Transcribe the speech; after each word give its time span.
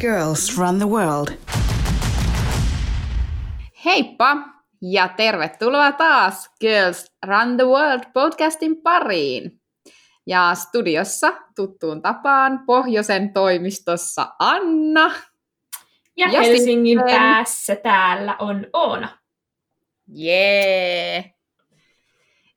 Girls 0.00 0.58
Run 0.58 0.78
the 0.78 0.86
World. 0.86 1.28
Heippa 3.84 4.36
ja 4.82 5.08
tervetuloa 5.08 5.92
taas 5.92 6.50
Girls 6.60 7.12
Run 7.26 7.56
the 7.56 7.64
World 7.64 8.04
podcastin 8.12 8.82
pariin. 8.82 9.60
Ja 10.26 10.54
studiossa 10.54 11.32
tuttuun 11.56 12.02
tapaan 12.02 12.62
Pohjoisen 12.66 13.32
toimistossa 13.32 14.34
Anna. 14.38 15.12
Ja, 16.16 16.28
ja 16.32 16.40
Helsingin 16.40 16.98
sitten... 16.98 17.16
päässä 17.16 17.76
täällä 17.76 18.36
on 18.38 18.66
Oona. 18.72 19.18
Jee! 20.08 21.12
Yeah. 21.12 21.24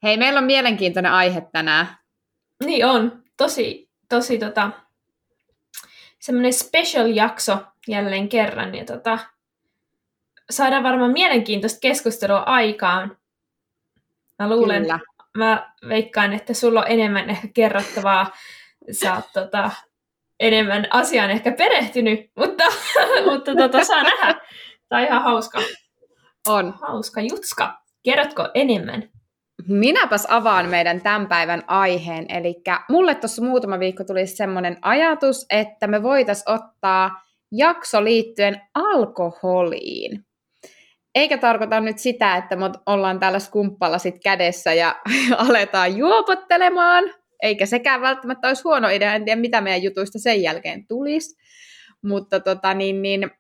Hei, 0.04 0.18
meillä 0.18 0.38
on 0.38 0.46
mielenkiintoinen 0.46 1.12
aihe 1.12 1.42
tänään. 1.42 1.88
Niin 2.66 2.86
on. 2.86 3.24
Tosi, 3.38 3.90
tosi 4.10 4.38
tota, 4.38 4.72
semmoinen 6.20 6.54
special-jakso 6.54 7.58
jälleen 7.88 8.30
kerran. 8.30 8.76
Ja 8.76 8.86
tota, 8.86 9.20
saadaan 10.50 10.84
varmaan 10.84 11.12
mielenkiintoista 11.12 11.80
keskustelua 11.80 12.40
aikaan. 12.40 13.18
Mä 14.40 14.50
luulen, 14.50 14.82
Kyllä. 14.82 15.00
mä 15.38 15.74
veikkaan, 15.90 16.34
että 16.34 16.54
sulla 16.54 16.80
on 16.80 16.92
enemmän 16.92 17.30
ehkä 17.30 17.48
kerrottavaa. 17.54 18.32
Sä 18.92 19.16
oot 19.16 19.26
tota, 19.34 19.72
enemmän 20.40 20.88
asiaan 20.90 21.30
ehkä 21.30 21.52
perehtynyt, 21.52 22.32
mutta, 22.36 22.64
mutta 23.32 23.56
tota, 23.56 23.84
saa 23.84 24.04
nähdä. 24.04 24.42
Tämä 24.90 25.02
on 25.02 25.08
ihan 25.08 25.24
hauska. 25.24 25.60
On. 26.48 26.74
Hauska 26.82 27.22
jutska. 27.22 27.82
Kerrotko 28.04 28.50
enemmän? 28.54 29.10
Minäpäs 29.68 30.26
avaan 30.30 30.70
meidän 30.70 31.02
tämän 31.02 31.28
päivän 31.28 31.64
aiheen. 31.68 32.26
Eli 32.30 32.56
mulle 32.90 33.16
tuossa 33.16 33.44
muutama 33.44 33.80
viikko 33.80 34.04
tuli 34.04 34.28
semmoinen 34.28 34.78
ajatus, 34.82 35.46
että 35.50 35.88
me 35.88 36.04
voitaisiin 36.04 36.52
ottaa 36.52 37.12
jakso 37.52 38.04
liittyen 38.04 38.62
alkoholiin. 38.74 40.26
Eikä 41.16 41.38
tarkoita 41.38 41.80
nyt 41.80 42.00
sitä, 42.00 42.38
että 42.38 42.56
me 42.56 42.66
ollaan 42.86 43.20
täällä 43.20 43.40
skumppalla 43.40 43.98
sit 43.98 44.16
kädessä 44.24 44.74
ja 44.74 44.96
aletaan 45.50 45.98
juopottelemaan, 45.98 47.04
eikä 47.44 47.66
sekään 47.66 48.02
välttämättä 48.02 48.48
olisi 48.48 48.64
huono 48.64 48.90
idea, 48.90 49.16
en 49.16 49.26
tiedä 49.26 49.42
mitä 49.42 49.62
meidän 49.62 49.84
jutuista 49.84 50.20
sen 50.20 50.42
jälkeen 50.42 50.88
tulisi. 50.88 51.36
Mutta 52.04 52.40
tota, 52.40 52.74
niin, 52.74 53.02
niin, 53.02 53.32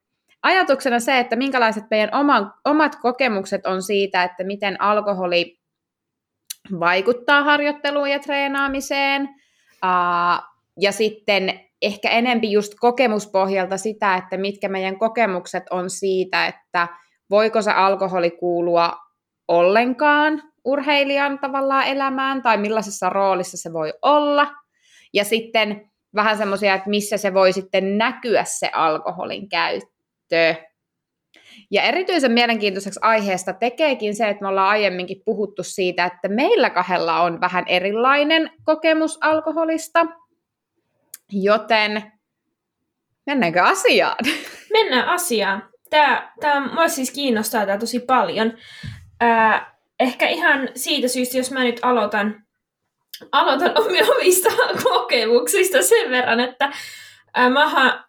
ajatuksena 0.43 0.99
se, 0.99 1.19
että 1.19 1.36
minkälaiset 1.36 1.83
meidän 1.91 2.13
oman, 2.13 2.53
omat 2.65 2.95
kokemukset 2.95 3.65
on 3.65 3.81
siitä, 3.81 4.23
että 4.23 4.43
miten 4.43 4.81
alkoholi 4.81 5.58
vaikuttaa 6.79 7.43
harjoitteluun 7.43 8.09
ja 8.09 8.19
treenaamiseen. 8.19 9.29
ja 10.77 10.91
sitten 10.91 11.59
ehkä 11.81 12.09
enempi 12.09 12.51
just 12.51 12.73
kokemuspohjalta 12.79 13.77
sitä, 13.77 14.15
että 14.15 14.37
mitkä 14.37 14.69
meidän 14.69 14.99
kokemukset 14.99 15.63
on 15.71 15.89
siitä, 15.89 16.47
että 16.47 16.87
voiko 17.29 17.61
se 17.61 17.71
alkoholi 17.71 18.31
kuulua 18.31 18.97
ollenkaan 19.47 20.43
urheilijan 20.65 21.39
tavallaan 21.39 21.87
elämään 21.87 22.41
tai 22.41 22.57
millaisessa 22.57 23.09
roolissa 23.09 23.57
se 23.57 23.73
voi 23.73 23.93
olla. 24.01 24.47
Ja 25.13 25.23
sitten 25.23 25.89
vähän 26.15 26.37
semmoisia, 26.37 26.73
että 26.73 26.89
missä 26.89 27.17
se 27.17 27.33
voi 27.33 27.53
sitten 27.53 27.97
näkyä 27.97 28.43
se 28.43 28.69
alkoholin 28.73 29.49
käyttö. 29.49 30.55
Ja 31.72 31.81
erityisen 31.81 32.31
mielenkiintoiseksi 32.31 32.99
aiheesta 33.03 33.53
tekeekin 33.53 34.16
se, 34.16 34.30
että 34.30 34.41
me 34.41 34.47
ollaan 34.47 34.69
aiemminkin 34.69 35.22
puhuttu 35.25 35.63
siitä, 35.63 36.05
että 36.05 36.27
meillä 36.27 36.69
kahdella 36.69 37.21
on 37.21 37.41
vähän 37.41 37.63
erilainen 37.67 38.52
kokemus 38.63 39.17
alkoholista, 39.21 40.05
joten 41.31 42.11
mennäänkö 43.25 43.63
asiaan? 43.63 44.17
Mennään 44.73 45.09
asiaan. 45.09 45.69
Tämä, 45.89 46.31
tämä 46.39 46.73
mua 46.73 46.88
siis 46.88 47.11
kiinnostaa 47.11 47.65
tämä 47.65 47.77
tosi 47.77 47.99
paljon. 47.99 48.53
Ää, 49.20 49.76
ehkä 49.99 50.27
ihan 50.27 50.70
siitä 50.76 51.08
syystä, 51.08 51.37
jos 51.37 51.52
mä 51.52 51.64
nyt 51.64 51.80
aloitan, 51.82 52.43
aloitan 53.32 53.71
omista 54.15 54.49
kokemuksista 54.83 55.82
sen 55.82 56.11
verran, 56.11 56.39
että 56.39 56.71
ää, 57.33 57.49
mähän, 57.49 58.03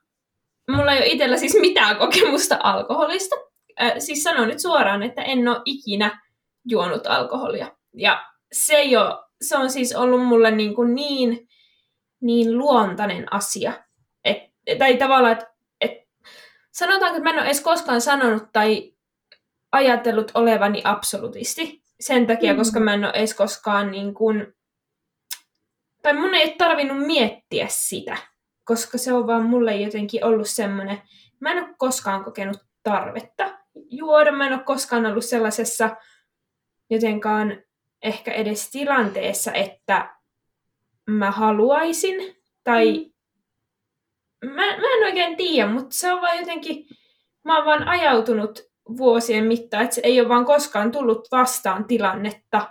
mulla 0.70 0.92
ei 0.92 0.98
ole 0.98 1.06
itsellä 1.06 1.36
siis 1.36 1.56
mitään 1.60 1.96
kokemusta 1.96 2.58
alkoholista 2.62 3.36
äh, 3.82 3.92
siis 3.98 4.22
sanon 4.22 4.48
nyt 4.48 4.60
suoraan, 4.60 5.02
että 5.02 5.22
en 5.22 5.48
ole 5.48 5.62
ikinä 5.64 6.20
juonut 6.68 7.06
alkoholia. 7.06 7.76
Ja 7.94 8.24
se, 8.52 8.74
ei 8.74 8.96
ole, 8.96 9.14
se 9.42 9.56
on 9.56 9.70
siis 9.70 9.96
ollut 9.96 10.26
mulle 10.26 10.50
niin, 10.50 10.74
kuin 10.74 10.94
niin, 10.94 11.48
niin 12.20 12.58
luontainen 12.58 13.34
asia. 13.34 13.72
Et, 14.24 14.38
tai 14.78 14.96
tavallaan, 14.96 15.32
että 15.32 15.46
et, 15.80 15.90
sanotaanko, 16.72 17.16
että 17.16 17.22
mä 17.22 17.30
en 17.30 17.38
ole 17.38 17.46
edes 17.46 17.60
koskaan 17.60 18.00
sanonut 18.00 18.52
tai 18.52 18.92
ajatellut 19.72 20.30
olevani 20.34 20.82
absolutisti. 20.84 21.82
Sen 22.00 22.26
takia, 22.26 22.52
mm. 22.52 22.58
koska 22.58 22.80
mä 22.80 22.94
en 22.94 23.04
ole 23.04 23.12
edes 23.12 23.34
koskaan 23.34 23.90
niin 23.90 24.14
kuin, 24.14 24.54
tai 26.02 26.12
mun 26.12 26.34
ei 26.34 26.44
ole 26.44 26.54
tarvinnut 26.58 27.06
miettiä 27.06 27.66
sitä, 27.68 28.16
koska 28.70 28.98
se 28.98 29.12
on 29.12 29.26
vaan 29.26 29.46
mulle 29.46 29.76
jotenkin 29.76 30.24
ollut 30.24 30.48
semmoinen, 30.48 31.02
mä 31.40 31.52
en 31.52 31.64
ole 31.64 31.74
koskaan 31.78 32.24
kokenut 32.24 32.56
tarvetta 32.82 33.58
juoda. 33.74 34.32
Mä 34.32 34.46
en 34.46 34.52
ole 34.52 34.62
koskaan 34.64 35.06
ollut 35.06 35.24
sellaisessa 35.24 35.96
jotenkaan 36.90 37.62
ehkä 38.02 38.32
edes 38.32 38.70
tilanteessa, 38.70 39.52
että 39.52 40.16
mä 41.10 41.30
haluaisin. 41.30 42.36
Tai 42.64 43.10
mä, 44.44 44.66
mä 44.66 44.96
en 44.96 45.04
oikein 45.04 45.36
tiedä, 45.36 45.70
mutta 45.70 45.96
se 45.96 46.12
on 46.12 46.20
vaan 46.20 46.38
jotenkin, 46.38 46.86
mä 47.44 47.56
oon 47.56 47.66
vaan 47.66 47.88
ajautunut 47.88 48.60
vuosien 48.96 49.44
mittaan, 49.44 49.84
että 49.84 49.94
se 49.94 50.00
ei 50.04 50.20
ole 50.20 50.28
vaan 50.28 50.44
koskaan 50.44 50.92
tullut 50.92 51.28
vastaan 51.32 51.84
tilannetta, 51.84 52.68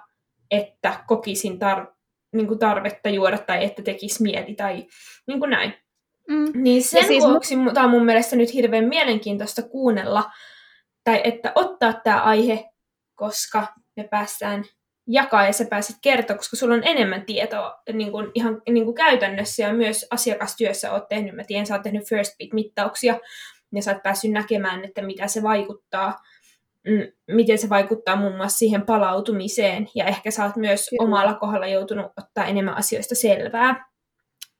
että 0.51 1.03
kokisin 1.07 1.53
tar- 1.53 1.93
niin 2.33 2.59
tarvetta 2.59 3.09
juoda 3.09 3.37
tai 3.37 3.65
että 3.65 3.81
tekisi 3.81 4.23
mieli 4.23 4.55
tai 4.55 4.87
niin 5.27 5.39
kuin 5.39 5.49
näin. 5.49 5.88
Mm. 6.29 6.51
Niin 6.53 6.83
sen 6.83 7.05
siis 7.05 7.23
vuoksi 7.23 7.55
mu- 7.55 7.73
tämä 7.73 7.83
on 7.83 7.91
mun 7.91 8.05
mielestä 8.05 8.35
nyt 8.35 8.53
hirveän 8.53 8.85
mielenkiintoista 8.85 9.61
kuunnella 9.61 10.31
tai 11.03 11.21
että 11.23 11.51
ottaa 11.55 11.93
tämä 11.93 12.21
aihe, 12.21 12.69
koska 13.15 13.67
me 13.95 14.03
päästään 14.03 14.63
jakaa 15.07 15.45
ja 15.45 15.53
sä 15.53 15.65
pääset 15.65 15.95
kertoa, 16.01 16.37
koska 16.37 16.55
sulla 16.55 16.73
on 16.73 16.83
enemmän 16.83 17.25
tietoa 17.25 17.81
niin 17.93 18.11
kuin 18.11 18.31
ihan 18.33 18.61
niin 18.69 18.85
kuin 18.85 18.95
käytännössä 18.95 19.63
ja 19.63 19.73
myös 19.73 20.05
asiakastyössä 20.11 20.91
oot 20.91 21.07
tehnyt, 21.07 21.35
mä 21.35 21.43
tiedän, 21.43 21.65
sä 21.65 21.73
oot 21.73 21.83
tehnyt 21.83 22.09
first 22.09 22.35
beat-mittauksia 22.37 23.19
ja 23.75 23.81
sä 23.81 23.91
oot 23.91 24.03
päässyt 24.03 24.31
näkemään, 24.31 24.85
että 24.85 25.01
mitä 25.01 25.27
se 25.27 25.43
vaikuttaa, 25.43 26.17
mm, 26.87 27.35
miten 27.35 27.57
se 27.57 27.69
vaikuttaa 27.69 28.15
muun 28.15 28.37
muassa 28.37 28.57
siihen 28.57 28.81
palautumiseen 28.81 29.87
ja 29.95 30.05
ehkä 30.05 30.31
sä 30.31 30.45
oot 30.45 30.55
myös 30.55 30.89
Kyllä. 30.89 31.03
omalla 31.03 31.33
kohdalla 31.33 31.67
joutunut 31.67 32.05
ottaa 32.17 32.45
enemmän 32.45 32.77
asioista 32.77 33.15
selvää. 33.15 33.89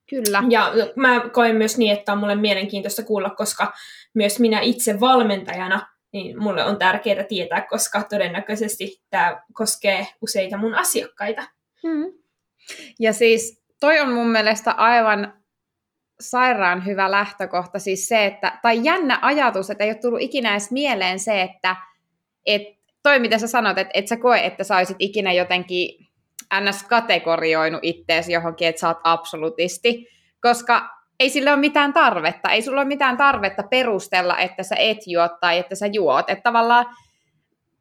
Kyllä. 0.10 0.44
Ja 0.50 0.74
mä 0.96 1.20
koen 1.20 1.56
myös 1.56 1.78
niin, 1.78 1.92
että 1.94 2.12
on 2.12 2.18
mulle 2.18 2.36
mielenkiintoista 2.36 3.04
kuulla, 3.04 3.30
koska 3.30 3.74
myös 4.14 4.40
minä 4.40 4.60
itse 4.60 5.00
valmentajana 5.00 5.88
niin 6.14 6.44
mulle 6.44 6.66
on 6.66 6.78
tärkeää 6.78 7.24
tietää, 7.24 7.62
koska 7.70 8.04
todennäköisesti 8.04 9.02
tämä 9.10 9.42
koskee 9.54 10.08
useita 10.22 10.58
mun 10.58 10.76
asiakkaita. 10.76 11.42
Hmm. 11.84 12.14
Ja 13.00 13.14
siis 13.14 13.64
toi 13.80 14.00
on 14.00 14.14
mun 14.14 14.28
mielestä 14.28 14.72
aivan 14.72 15.34
sairaan 16.20 16.86
hyvä 16.86 17.12
lähtökohta, 17.12 17.80
siis 17.80 18.08
se, 18.08 18.26
että, 18.26 18.60
tai 18.62 18.80
jännä 18.84 19.20
ajatus, 19.22 19.70
että 19.70 19.84
ei 19.84 19.90
ole 19.90 19.98
tullut 19.98 20.22
ikinä 20.22 20.52
edes 20.52 20.72
mieleen 20.72 21.20
se, 21.20 21.42
että 21.42 21.76
et, 22.46 22.62
toi 23.04 23.20
mitä 23.20 23.38
sä 23.38 23.48
sanot, 23.48 23.78
että 23.78 23.92
et 23.94 24.08
sä 24.08 24.18
koe, 24.18 24.46
että 24.46 24.64
sä 24.64 24.78
olisit 24.78 24.98
ikinä 25.00 25.34
jotenkin 25.34 26.09
ns. 26.62 26.84
kategorioinut 26.84 27.80
itteesi 27.84 28.32
johonkin, 28.32 28.68
että 28.68 28.80
sä 28.80 28.88
oot 28.88 29.00
absolutisti, 29.04 30.08
koska 30.42 30.90
ei 31.20 31.30
sillä 31.30 31.52
ole 31.52 31.60
mitään 31.60 31.94
tarvetta. 31.94 32.50
Ei 32.50 32.62
sulla 32.62 32.82
ole 32.82 32.88
mitään 32.88 33.18
tarvetta 33.18 33.64
perustella, 33.64 34.38
että 34.38 34.64
sä 34.64 34.76
et 34.76 34.98
juo 35.08 35.30
tai 35.42 35.58
että 35.58 35.76
sä 35.76 35.86
juot. 35.86 36.30
Että 36.30 36.44
tavallaan 36.44 36.86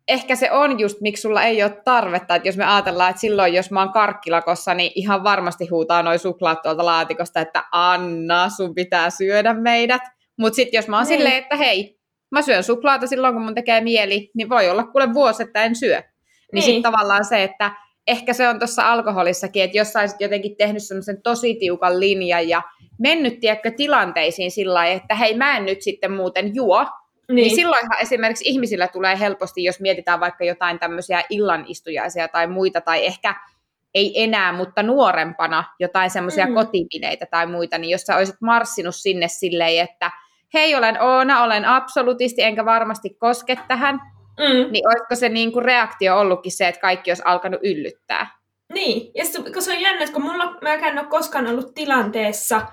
ehkä 0.09 0.37
se 0.37 0.53
on 0.53 0.81
just, 0.81 1.01
miksi 1.01 1.21
sulla 1.21 1.43
ei 1.43 1.63
ole 1.63 1.81
tarvetta. 1.85 2.35
Että 2.35 2.49
jos 2.49 2.57
me 2.57 2.65
ajatellaan, 2.65 3.11
että 3.11 3.21
silloin, 3.21 3.55
jos 3.55 3.71
mä 3.71 3.81
oon 3.81 3.93
karkkilakossa, 3.93 4.75
niin 4.75 4.93
ihan 4.95 5.25
varmasti 5.25 5.67
huutaa 5.67 6.03
noin 6.03 6.19
suklaat 6.19 6.63
tuolta 6.63 6.85
laatikosta, 6.85 7.41
että 7.41 7.65
Anna, 7.73 8.49
sun 8.49 8.75
pitää 8.75 9.11
syödä 9.11 9.55
meidät. 9.55 10.03
Mutta 10.39 10.57
sitten 10.57 10.79
jos 10.79 10.89
mä 10.89 10.97
oon 10.97 11.07
niin. 11.07 11.19
silleen, 11.19 11.37
että 11.37 11.57
hei, 11.57 11.99
mä 12.31 12.43
syön 12.43 12.63
suklaata 12.63 13.07
silloin, 13.07 13.35
kun 13.35 13.43
mun 13.43 13.55
tekee 13.55 13.81
mieli, 13.81 14.31
niin 14.35 14.49
voi 14.49 14.71
olla 14.71 14.85
kuule 14.85 15.15
vuosi, 15.15 15.43
että 15.43 15.63
en 15.63 15.77
syö. 15.77 15.97
Niin, 15.97 16.05
niin. 16.53 16.65
sitten 16.65 16.83
tavallaan 16.93 17.25
se, 17.25 17.43
että 17.43 17.71
ehkä 18.09 18.33
se 18.33 18.49
on 18.49 18.59
tuossa 18.59 18.93
alkoholissakin, 18.93 19.63
että 19.63 19.79
jos 19.79 19.97
olisit 19.97 20.21
jotenkin 20.21 20.57
tehnyt 20.57 20.83
semmoisen 20.83 21.23
tosi 21.23 21.55
tiukan 21.55 22.01
linjan 22.01 22.49
ja 22.49 22.63
mennyt, 22.99 23.41
tiedätkö, 23.41 23.71
tilanteisiin 23.71 24.51
sillä 24.51 24.75
lailla, 24.75 24.97
että 24.97 25.15
hei, 25.15 25.37
mä 25.37 25.57
en 25.57 25.67
nyt 25.67 25.83
sitten 25.83 26.13
muuten 26.13 26.55
juo, 26.55 26.87
niin. 27.29 27.37
niin 27.37 27.55
silloinhan 27.55 28.01
esimerkiksi 28.01 28.45
ihmisillä 28.49 28.89
tulee 28.89 29.19
helposti, 29.19 29.65
jos 29.65 29.81
mietitään 29.81 30.21
vaikka 30.21 30.45
jotain 30.45 30.79
tämmöisiä 30.79 31.23
illanistujaisia 31.31 32.29
tai 32.29 32.47
muita, 32.47 32.81
tai 32.81 33.07
ehkä 33.07 33.35
ei 33.95 34.23
enää, 34.23 34.53
mutta 34.53 34.83
nuorempana 34.83 35.65
jotain 35.81 36.11
semmoisia 36.11 36.47
mm. 36.47 36.55
kotipineitä 36.55 37.27
tai 37.27 37.47
muita, 37.47 37.79
niin 37.79 37.91
jos 37.91 38.03
sä 38.03 38.17
olisit 38.17 38.41
marssinut 38.41 38.97
sinne 38.97 39.29
silleen, 39.29 39.85
että 39.85 40.11
hei 40.55 40.75
olen 40.75 41.03
Oona, 41.03 41.43
olen 41.43 41.65
absolutisti, 41.65 42.43
enkä 42.43 42.65
varmasti 42.65 43.11
koske 43.11 43.59
tähän, 43.69 44.01
mm. 44.39 44.73
niin 44.73 44.89
olisiko 44.89 45.15
se 45.15 45.29
niin 45.29 45.53
kuin 45.53 45.65
reaktio 45.65 46.19
ollutkin 46.19 46.53
se, 46.53 46.69
että 46.69 46.81
kaikki 46.81 47.11
olisi 47.11 47.23
alkanut 47.27 47.61
yllyttää? 47.63 48.39
Niin, 48.73 49.11
ja 49.15 49.25
sit, 49.25 49.53
kun 49.53 49.63
se 49.63 49.73
on 49.73 49.81
jännä, 49.81 50.01
että 50.03 50.13
kun 50.13 50.23
mulla, 50.23 50.59
mä 50.63 50.75
en 50.75 50.99
ole 50.99 51.07
koskaan 51.07 51.47
ollut 51.47 51.75
tilanteessa, 51.75 52.67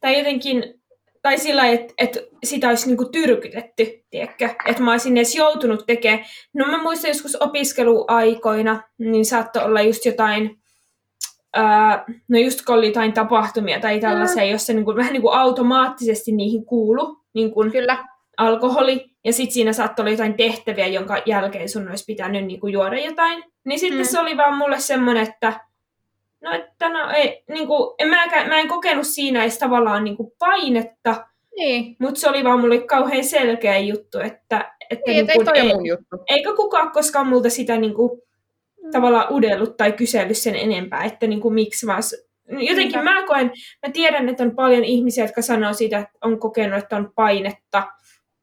tai 0.00 0.18
jotenkin, 0.18 0.74
tai 1.22 1.38
sillä 1.38 1.66
että 1.66 1.94
et 1.98 2.18
sitä 2.44 2.68
olisi 2.68 2.86
niinku 2.86 3.04
tyrkytetty, 3.04 4.04
tiedätkö? 4.10 4.48
Että 4.66 4.82
mä 4.82 4.90
olisin 4.90 5.16
edes 5.16 5.34
joutunut 5.34 5.86
tekemään. 5.86 6.24
No 6.54 6.66
mä 6.66 6.82
muistan 6.82 7.08
joskus 7.08 7.36
opiskeluaikoina, 7.42 8.82
niin 8.98 9.24
saattoi 9.24 9.64
olla 9.64 9.82
just 9.82 10.04
jotain, 10.04 10.58
ää, 11.54 12.04
no 12.28 12.38
just 12.38 12.64
kun 12.64 12.74
oli 12.74 12.86
jotain 12.86 13.12
tapahtumia 13.12 13.80
tai 13.80 14.00
tällaisia, 14.00 14.44
mm. 14.44 14.50
jossa 14.50 14.72
niinku, 14.72 14.96
vähän 14.96 15.12
niinku 15.12 15.30
automaattisesti 15.30 16.32
niihin 16.32 16.66
kuulu 16.66 17.16
niinku 17.34 17.64
Kyllä. 17.72 18.13
Alkoholi, 18.36 19.10
ja 19.24 19.32
sitten 19.32 19.54
siinä 19.54 19.72
saattoi 19.72 20.02
olla 20.02 20.10
jotain 20.10 20.34
tehtäviä, 20.34 20.86
jonka 20.86 21.22
jälkeen 21.26 21.68
sun 21.68 21.88
olisi 21.88 22.04
pitänyt 22.06 22.44
niinku 22.44 22.66
juoda 22.66 23.00
jotain. 23.00 23.44
Niin 23.64 23.78
sitten 23.78 24.00
mm. 24.00 24.04
se 24.04 24.20
oli 24.20 24.36
vaan 24.36 24.58
mulle 24.58 24.80
semmoinen, 24.80 25.22
että 25.22 25.60
no, 26.42 26.52
että 26.52 26.88
no 26.88 27.10
ei, 27.10 27.44
niin 27.48 27.66
kuin, 27.66 27.94
en 27.98 28.08
mä, 28.08 28.26
mä 28.48 28.58
en 28.58 28.68
kokenut 28.68 29.06
siinä 29.06 29.42
edes 29.42 29.58
tavallaan 29.58 30.04
niin 30.04 30.16
kuin 30.16 30.32
painetta, 30.38 31.26
niin. 31.56 31.96
mutta 31.98 32.20
se 32.20 32.28
oli 32.28 32.44
vaan 32.44 32.60
mulle 32.60 32.78
kauhean 32.78 33.24
selkeä 33.24 33.78
juttu, 33.78 34.18
että, 34.18 34.74
että 34.90 35.10
niin, 35.10 35.26
niin 35.26 35.44
kuin, 35.44 35.56
ei, 35.56 35.74
mun 35.74 35.86
juttu. 35.86 36.16
eikä 36.28 36.52
kukaan 36.56 36.90
koskaan 36.90 37.26
multa 37.26 37.50
sitä 37.50 37.76
niin 37.76 37.94
kuin, 37.94 38.20
mm. 38.82 38.90
tavallaan 38.90 39.32
udellut 39.32 39.76
tai 39.76 39.92
kysellyt 39.92 40.38
sen 40.38 40.56
enempää, 40.56 41.04
että 41.04 41.26
niin 41.26 41.40
kuin, 41.40 41.54
miksi 41.54 41.86
vaan 41.86 42.02
Jotenkin 42.48 42.86
Mitä? 42.86 43.02
mä 43.02 43.26
koen, 43.26 43.52
mä 43.86 43.92
tiedän, 43.92 44.28
että 44.28 44.42
on 44.42 44.56
paljon 44.56 44.84
ihmisiä, 44.84 45.24
jotka 45.24 45.42
sanoo 45.42 45.72
sitä, 45.72 45.98
että 45.98 46.18
on 46.24 46.38
kokenut, 46.38 46.78
että 46.78 46.96
on 46.96 47.12
painetta, 47.14 47.82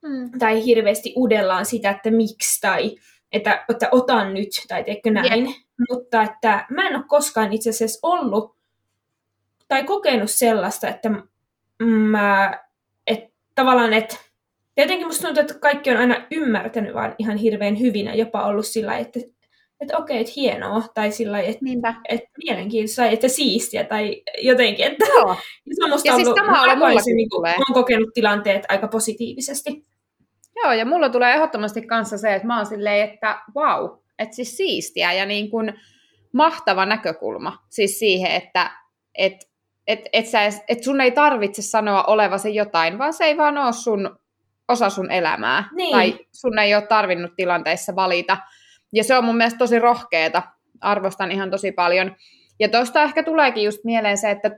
mm. 0.02 0.40
tai 0.40 0.66
hirveästi 0.66 1.14
udellaan 1.18 1.66
sitä, 1.66 1.90
että 1.90 2.12
miksi, 2.12 2.62
tai 2.62 2.96
että, 3.32 3.66
että 3.70 3.90
otan 3.92 4.34
nyt, 4.34 4.50
tai 4.68 4.84
teekö 4.84 5.12
näin. 5.12 5.46
Yep. 5.46 5.56
Mutta 5.90 6.24
että 6.24 6.66
mä 6.70 6.88
en 6.88 6.96
ole 6.96 7.04
koskaan 7.08 7.54
itse 7.54 7.70
asiassa 7.70 8.00
ollut 8.04 8.56
tai 9.68 9.84
kokenut 9.84 10.32
sellaista, 10.32 10.88
että 10.88 11.10
mä, 11.84 12.60
että 13.08 13.30
tavallaan, 13.56 13.94
että 13.94 14.16
jotenkin 14.78 15.08
musta 15.08 15.28
tuntuu, 15.28 15.42
että 15.42 15.60
kaikki 15.60 15.92
on 15.92 15.98
aina 15.98 16.26
ymmärtänyt 16.32 16.94
vaan 16.94 17.16
ihan 17.18 17.38
hirveän 17.38 17.80
hyvin 17.80 18.06
ja 18.06 18.16
jopa 18.16 18.46
ollut 18.46 18.68
sillä 18.68 18.98
että, 18.98 19.20
että 19.82 19.98
okei, 19.98 20.18
että 20.20 20.34
hienoa, 20.36 20.84
tai 20.94 21.12
sillä 21.12 21.40
että, 21.40 21.60
että 22.10 22.30
mielenkiintoista, 22.44 23.06
että 23.06 23.28
siistiä, 23.28 23.84
tai 23.84 24.22
jotenkin, 24.42 24.86
että 24.86 25.06
Joo. 25.06 25.36
se 25.76 25.84
on 25.84 25.90
musta 25.90 26.08
ja 26.08 26.16
siis 26.16 26.28
ollut, 26.28 26.40
siis 26.40 26.48
tämä 26.48 26.76
mä 26.76 27.02
niin 27.16 27.30
kuin, 27.30 27.40
olen 27.40 27.74
kokenut 27.74 28.10
tilanteet 28.14 28.64
aika 28.70 28.88
positiivisesti. 28.88 29.91
Joo, 30.56 30.72
ja 30.72 30.86
mulla 30.86 31.10
tulee 31.10 31.34
ehdottomasti 31.34 31.82
kanssa 31.82 32.18
se, 32.18 32.36
että 32.36 32.48
mä 32.48 32.58
oon 32.58 32.66
silleen, 32.66 33.10
että 33.10 33.42
wow, 33.56 33.90
että 34.20 34.36
siis 34.36 34.58
siistiä 34.58 35.14
ja 35.14 35.26
niin 35.26 35.50
kuin 35.50 35.74
mahtava 36.34 36.86
näkökulma 36.86 37.58
siis 37.70 38.00
siihen, 38.00 38.32
että 38.32 38.72
et, 39.16 39.50
et, 39.88 40.00
et, 40.14 40.26
sä, 40.26 40.40
et 40.68 40.84
sun 40.84 41.02
ei 41.02 41.12
tarvitse 41.12 41.62
sanoa 41.62 42.04
olevasi 42.04 42.56
jotain, 42.56 42.98
vaan 42.98 43.14
se 43.14 43.24
ei 43.24 43.38
vaan 43.38 43.58
ole 43.58 43.74
sun, 43.74 44.18
osa 44.68 44.90
sun 44.90 45.12
elämää. 45.12 45.70
Niin. 45.76 45.92
Tai 45.92 46.20
sun 46.32 46.60
ei 46.60 46.76
ole 46.76 46.88
tarvinnut 46.88 47.36
tilanteissa 47.36 47.96
valita. 47.96 48.38
Ja 48.94 49.04
se 49.04 49.18
on 49.18 49.26
mun 49.26 49.38
mielestä 49.38 49.58
tosi 49.58 49.80
rohkeeta. 49.80 50.44
Arvostan 50.82 51.32
ihan 51.32 51.52
tosi 51.52 51.72
paljon. 51.72 52.16
Ja 52.60 52.70
tuosta 52.70 53.04
ehkä 53.04 53.24
tuleekin 53.24 53.64
just 53.64 53.84
mieleen 53.84 54.18
se, 54.18 54.32
että 54.32 54.52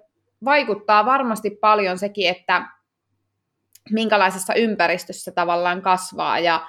vaikuttaa 0.46 1.06
varmasti 1.06 1.50
paljon 1.50 1.98
sekin, 1.98 2.30
että 2.30 2.66
minkälaisessa 3.92 4.54
ympäristössä 4.54 5.32
tavallaan 5.32 5.82
kasvaa 5.82 6.40
ja, 6.40 6.68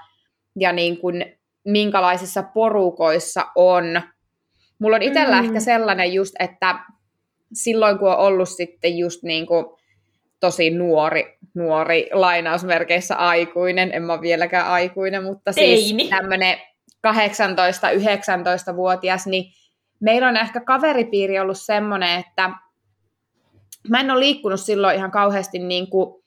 ja 0.61 0.73
niin 0.73 0.99
kuin 0.99 1.39
minkälaisissa 1.65 2.43
porukoissa 2.43 3.47
on. 3.55 4.03
Mulla 4.79 4.97
on 4.97 5.03
itsellä 5.03 5.41
mm. 5.41 5.47
ehkä 5.47 5.61
sellainen 5.61 6.13
just, 6.13 6.35
että 6.39 6.79
silloin 7.53 7.99
kun 7.99 8.09
on 8.09 8.19
ollut 8.19 8.49
sitten 8.49 8.99
just 8.99 9.23
niin 9.23 9.47
kuin 9.47 9.67
tosi 10.41 10.71
nuori, 10.71 11.39
nuori 11.55 12.09
lainausmerkeissä 12.13 13.17
aikuinen, 13.17 13.93
en 13.93 14.03
mä 14.03 14.21
vieläkään 14.21 14.67
aikuinen, 14.67 15.25
mutta 15.25 15.53
siis 15.53 15.87
Teini. 15.87 16.09
tämmöinen 16.09 16.59
18-19-vuotias, 17.07 19.27
niin 19.27 19.53
meillä 20.01 20.29
on 20.29 20.37
ehkä 20.37 20.61
kaveripiiri 20.61 21.39
ollut 21.39 21.61
semmoinen, 21.61 22.21
että 22.21 22.51
mä 23.89 24.01
en 24.01 24.11
ole 24.11 24.21
liikkunut 24.21 24.61
silloin 24.61 24.97
ihan 24.97 25.11
kauheasti 25.11 25.59
niin 25.59 25.91
kuin 25.91 26.24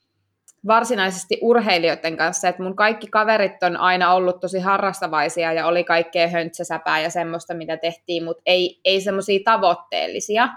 varsinaisesti 0.68 1.38
urheilijoiden 1.42 2.18
kanssa, 2.18 2.48
että 2.48 2.64
mun 2.64 2.76
kaikki 2.76 3.08
kaverit 3.08 3.64
on 3.64 3.78
aina 3.78 4.14
ollut 4.14 4.40
tosi 4.40 4.60
harrastavaisia 4.60 5.54
ja 5.54 5.68
oli 5.68 5.84
kaikkea 5.84 6.28
höntsäsäpää 6.28 7.02
ja 7.02 7.10
semmoista, 7.10 7.54
mitä 7.54 7.78
tehtiin, 7.78 8.24
mutta 8.24 8.42
ei, 8.46 8.80
ei 8.86 9.02
semmoisia 9.02 9.40
tavoitteellisia. 9.46 10.48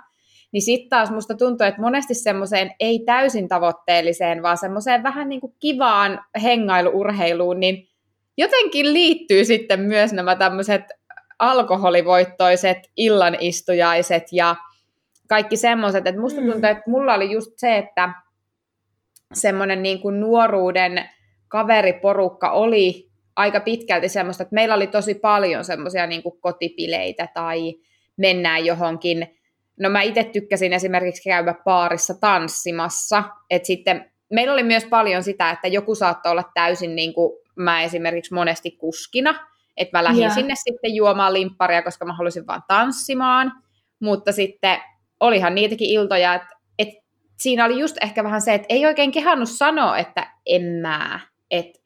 Niin 0.52 0.62
sitten 0.62 0.88
taas 0.88 1.10
musta 1.10 1.34
tuntuu, 1.34 1.66
että 1.66 1.80
monesti 1.80 2.14
semmoiseen 2.14 2.70
ei 2.80 2.98
täysin 3.06 3.48
tavoitteelliseen, 3.48 4.42
vaan 4.42 4.58
semmoiseen 4.58 5.02
vähän 5.02 5.28
niin 5.28 5.40
kuin 5.40 5.54
kivaan 5.58 6.24
hengailuurheiluun, 6.42 7.60
niin 7.60 7.88
jotenkin 8.36 8.92
liittyy 8.92 9.44
sitten 9.44 9.80
myös 9.80 10.12
nämä 10.12 10.36
tämmöiset 10.36 10.82
alkoholivoittoiset 11.38 12.78
illanistujaiset 12.96 14.22
ja 14.32 14.56
kaikki 15.28 15.56
semmoiset, 15.56 16.06
että 16.06 16.20
musta 16.20 16.40
tuntuu, 16.40 16.70
että 16.70 16.82
mulla 16.86 17.14
oli 17.14 17.32
just 17.32 17.50
se, 17.56 17.78
että 17.78 18.10
semmoinen 19.34 19.82
niin 19.82 20.00
kuin 20.00 20.20
nuoruuden 20.20 21.08
kaveriporukka 21.48 22.50
oli 22.50 23.10
aika 23.36 23.60
pitkälti 23.60 24.08
semmoista, 24.08 24.42
että 24.42 24.54
meillä 24.54 24.74
oli 24.74 24.86
tosi 24.86 25.14
paljon 25.14 25.64
semmoisia 25.64 26.06
niin 26.06 26.22
kuin 26.22 26.40
kotipileitä 26.40 27.28
tai 27.34 27.74
mennään 28.16 28.64
johonkin. 28.64 29.38
No 29.80 29.90
mä 29.90 30.02
itse 30.02 30.24
tykkäsin 30.24 30.72
esimerkiksi 30.72 31.22
käydä 31.22 31.54
baarissa 31.64 32.14
tanssimassa, 32.20 33.24
että 33.50 33.66
sitten 33.66 34.10
meillä 34.30 34.52
oli 34.52 34.62
myös 34.62 34.84
paljon 34.84 35.22
sitä, 35.22 35.50
että 35.50 35.68
joku 35.68 35.94
saattoi 35.94 36.32
olla 36.32 36.50
täysin 36.54 36.96
niin 36.96 37.14
kuin 37.14 37.32
mä 37.56 37.82
esimerkiksi 37.82 38.34
monesti 38.34 38.70
kuskina, 38.70 39.48
että 39.76 39.98
mä 39.98 40.04
lähdin 40.04 40.20
yeah. 40.20 40.34
sinne 40.34 40.54
sitten 40.56 40.94
juomaan 40.94 41.32
limpparia, 41.32 41.82
koska 41.82 42.04
mä 42.04 42.12
halusin 42.12 42.46
vaan 42.46 42.62
tanssimaan, 42.68 43.52
mutta 44.00 44.32
sitten 44.32 44.78
olihan 45.20 45.54
niitäkin 45.54 45.90
iltoja, 45.90 46.34
että 46.34 46.59
siinä 47.40 47.64
oli 47.64 47.78
just 47.78 47.96
ehkä 48.02 48.24
vähän 48.24 48.40
se, 48.40 48.54
että 48.54 48.66
ei 48.68 48.86
oikein 48.86 49.12
kehannut 49.12 49.48
sanoa, 49.48 49.98
että 49.98 50.32
en 50.46 50.62
mä. 50.62 51.20
Että 51.50 51.80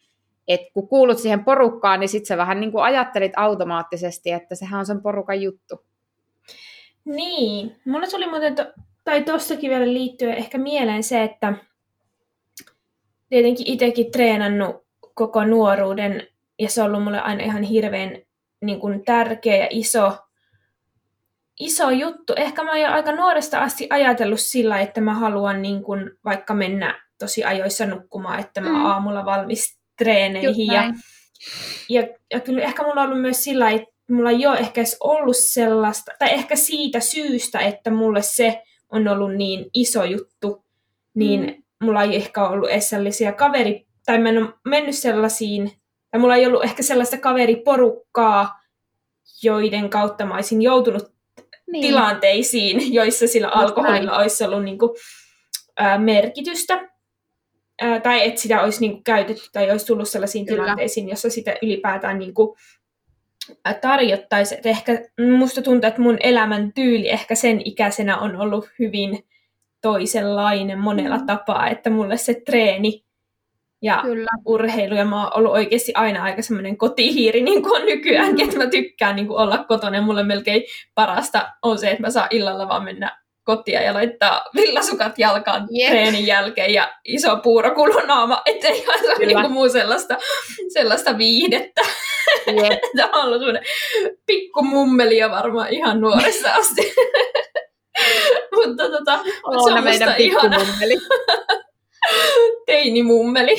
et 0.48 0.60
kun 0.74 0.88
kuulut 0.88 1.18
siihen 1.18 1.44
porukkaan, 1.44 2.00
niin 2.00 2.08
sitten 2.08 2.26
sä 2.26 2.36
vähän 2.36 2.60
niin 2.60 2.72
kuin 2.72 2.84
ajattelit 2.84 3.32
automaattisesti, 3.36 4.30
että 4.30 4.54
sehän 4.54 4.78
on 4.78 4.86
sen 4.86 5.02
porukan 5.02 5.42
juttu. 5.42 5.84
Niin. 7.04 7.76
Mulle 7.86 8.06
tuli 8.06 8.30
muuten, 8.30 8.54
to, 8.54 8.66
tai 9.04 9.22
tostakin 9.22 9.70
vielä 9.70 9.86
liittyen 9.86 10.34
ehkä 10.34 10.58
mieleen 10.58 11.02
se, 11.02 11.22
että 11.22 11.54
tietenkin 13.28 13.66
itsekin 13.66 14.10
treenannut 14.10 14.84
koko 15.14 15.44
nuoruuden, 15.44 16.26
ja 16.58 16.68
se 16.68 16.82
on 16.82 16.88
ollut 16.88 17.04
mulle 17.04 17.20
aina 17.20 17.44
ihan 17.44 17.62
hirveän 17.62 18.18
niin 18.60 18.80
kuin 18.80 19.04
tärkeä 19.04 19.56
ja 19.56 19.66
iso 19.70 20.18
iso 21.60 21.90
juttu. 21.90 22.32
Ehkä 22.36 22.64
mä 22.64 22.70
oon 22.70 22.80
jo 22.80 22.88
aika 22.88 23.12
nuoresta 23.12 23.58
asti 23.58 23.86
ajatellut 23.90 24.40
sillä, 24.40 24.80
että 24.80 25.00
mä 25.00 25.14
haluan 25.14 25.62
niin 25.62 25.82
kun 25.82 26.10
vaikka 26.24 26.54
mennä 26.54 27.00
tosi 27.18 27.44
ajoissa 27.44 27.86
nukkumaan, 27.86 28.40
että 28.40 28.60
mä 28.60 28.68
mm. 28.68 28.84
aamulla 28.84 29.24
valmis 29.24 29.78
treeneihin. 29.98 30.66
Ja, 30.72 30.94
ja, 31.88 32.08
ja 32.32 32.40
kyllä 32.40 32.62
ehkä 32.62 32.82
mulla 32.82 33.00
on 33.00 33.06
ollut 33.06 33.22
myös 33.22 33.44
sillä, 33.44 33.70
että 33.70 33.94
mulla 34.10 34.30
ei 34.30 34.46
ole 34.46 34.58
ehkä 34.58 34.80
edes 34.80 34.96
ollut 35.00 35.36
sellaista, 35.36 36.12
tai 36.18 36.32
ehkä 36.32 36.56
siitä 36.56 37.00
syystä, 37.00 37.58
että 37.58 37.90
mulle 37.90 38.22
se 38.22 38.62
on 38.90 39.08
ollut 39.08 39.34
niin 39.34 39.66
iso 39.74 40.04
juttu, 40.04 40.64
niin 41.14 41.40
mm. 41.40 41.86
mulla 41.86 42.02
ei 42.02 42.16
ehkä 42.16 42.48
ollut 42.48 42.70
edes 42.70 42.88
sellaisia 42.88 43.32
kaveri, 43.32 43.86
tai 44.06 44.18
mä 44.18 44.28
en 44.28 44.38
ole 44.38 44.52
mennyt 44.64 44.94
sellaisiin, 44.94 45.72
tai 46.10 46.20
mulla 46.20 46.36
ei 46.36 46.46
ollut 46.46 46.64
ehkä 46.64 46.82
sellaista 46.82 47.18
kaveriporukkaa, 47.18 48.60
joiden 49.42 49.90
kautta 49.90 50.26
mä 50.26 50.34
olisin 50.34 50.62
joutunut 50.62 51.13
niin. 51.72 51.82
tilanteisiin, 51.82 52.94
joissa 52.94 53.28
sillä 53.28 53.48
alkoholilla 53.48 54.10
näin. 54.10 54.20
olisi 54.20 54.44
ollut 54.44 54.64
niin 54.64 54.78
kuin, 54.78 54.90
ää, 55.76 55.98
merkitystä. 55.98 56.88
Ää, 57.80 58.00
tai 58.00 58.26
että 58.26 58.40
sitä 58.40 58.62
olisi 58.62 58.80
niin 58.80 58.92
kuin, 58.92 59.04
käytetty 59.04 59.42
tai 59.52 59.70
olisi 59.70 59.86
tullut 59.86 60.08
sellaisiin 60.08 60.46
Kyllä. 60.46 60.62
tilanteisiin, 60.62 61.08
jossa 61.08 61.30
sitä 61.30 61.56
ylipäätään 61.62 62.18
niin 62.18 62.34
kuin, 62.34 62.56
tarjottaisiin. 63.80 64.58
Et 64.58 64.66
ehkä 64.66 65.02
musta 65.38 65.62
tuntuu, 65.62 65.88
että 65.88 66.00
mun 66.00 66.16
elämän 66.20 66.72
tyyli 66.72 67.08
ehkä 67.10 67.34
sen 67.34 67.62
ikäisenä 67.64 68.18
on 68.18 68.36
ollut 68.36 68.68
hyvin 68.78 69.24
toisenlainen 69.82 70.78
monella 70.78 71.18
mm. 71.18 71.26
tapaa, 71.26 71.68
että 71.68 71.90
mulle 71.90 72.16
se 72.16 72.42
treeni 72.46 73.04
ja 73.84 74.00
Kyllä. 74.02 74.30
urheilu. 74.46 74.94
Ja 74.94 75.04
mä 75.04 75.22
oon 75.22 75.38
ollut 75.38 75.52
oikeasti 75.52 75.92
aina 75.94 76.22
aika 76.22 76.42
semmoinen 76.42 76.76
kotihiiri, 76.76 77.42
niin 77.42 77.62
kuin 77.62 77.80
on 77.80 77.86
nykyään, 77.86 78.32
mm. 78.32 78.40
että 78.40 78.58
mä 78.58 78.66
tykkään 78.66 79.16
niin 79.16 79.26
kuin 79.26 79.38
olla 79.38 79.64
kotona. 79.68 79.96
Ja 79.96 80.02
mulle 80.02 80.22
melkein 80.22 80.62
parasta 80.94 81.48
on 81.62 81.78
se, 81.78 81.90
että 81.90 82.02
mä 82.02 82.10
saan 82.10 82.28
illalla 82.30 82.68
vaan 82.68 82.84
mennä 82.84 83.18
kotia 83.44 83.82
ja 83.82 83.94
laittaa 83.94 84.44
villasukat 84.56 85.18
jalkaan 85.18 85.68
yep. 85.78 85.90
treenin 85.90 86.26
jälkeen 86.26 86.74
ja 86.74 86.92
iso 87.04 87.36
puurokulonaama, 87.36 88.42
ettei 88.46 88.84
haisa 88.84 89.12
niinku 89.18 89.48
muu 89.48 89.68
sellaista, 89.68 90.16
sellaista 90.72 91.18
viihdettä. 91.18 91.80
Yep. 92.48 92.78
Tämä 92.96 93.10
on 93.18 93.24
ollut 93.24 93.38
semmoinen 93.38 93.64
pikku 94.26 94.62
mummelia 94.62 95.30
varmaan 95.30 95.72
ihan 95.72 96.00
nuoressa 96.00 96.54
asti. 96.54 96.94
mutta 98.56 98.90
tota, 98.90 99.18
on 99.44 99.64
se 99.64 99.72
on 99.72 99.84
meidän 99.84 100.14
ihana 100.18 100.56
teinimummeli. 102.66 103.56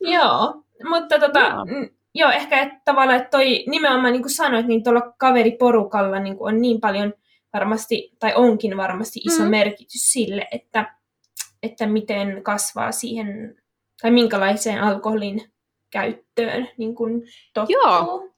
joo, 0.00 0.62
mutta 0.90 1.18
tota, 1.18 1.40
joo. 1.40 1.66
joo, 2.14 2.30
ehkä 2.30 2.60
että 2.60 2.80
tavallaan, 2.84 3.18
että 3.18 3.38
toi 3.38 3.64
nimenomaan 3.66 4.12
niin 4.12 4.22
kuin 4.22 4.34
sanoit, 4.34 4.66
niin 4.66 4.84
tuolla 4.84 5.14
kaveriporukalla 5.18 6.18
niin 6.18 6.36
kuin 6.36 6.54
on 6.54 6.62
niin 6.62 6.80
paljon 6.80 7.14
varmasti, 7.52 8.12
tai 8.18 8.32
onkin 8.34 8.76
varmasti 8.76 9.20
iso 9.24 9.42
mm. 9.42 9.50
merkitys 9.50 10.12
sille, 10.12 10.48
että, 10.52 10.96
että 11.62 11.86
miten 11.86 12.42
kasvaa 12.42 12.92
siihen, 12.92 13.56
tai 14.02 14.10
minkälaiseen 14.10 14.82
alkoholin 14.82 15.52
käyttöön 15.90 16.68
niin 16.76 16.94
kuin 16.94 17.22
tottuu. 17.54 17.76
Joo. 17.84 18.30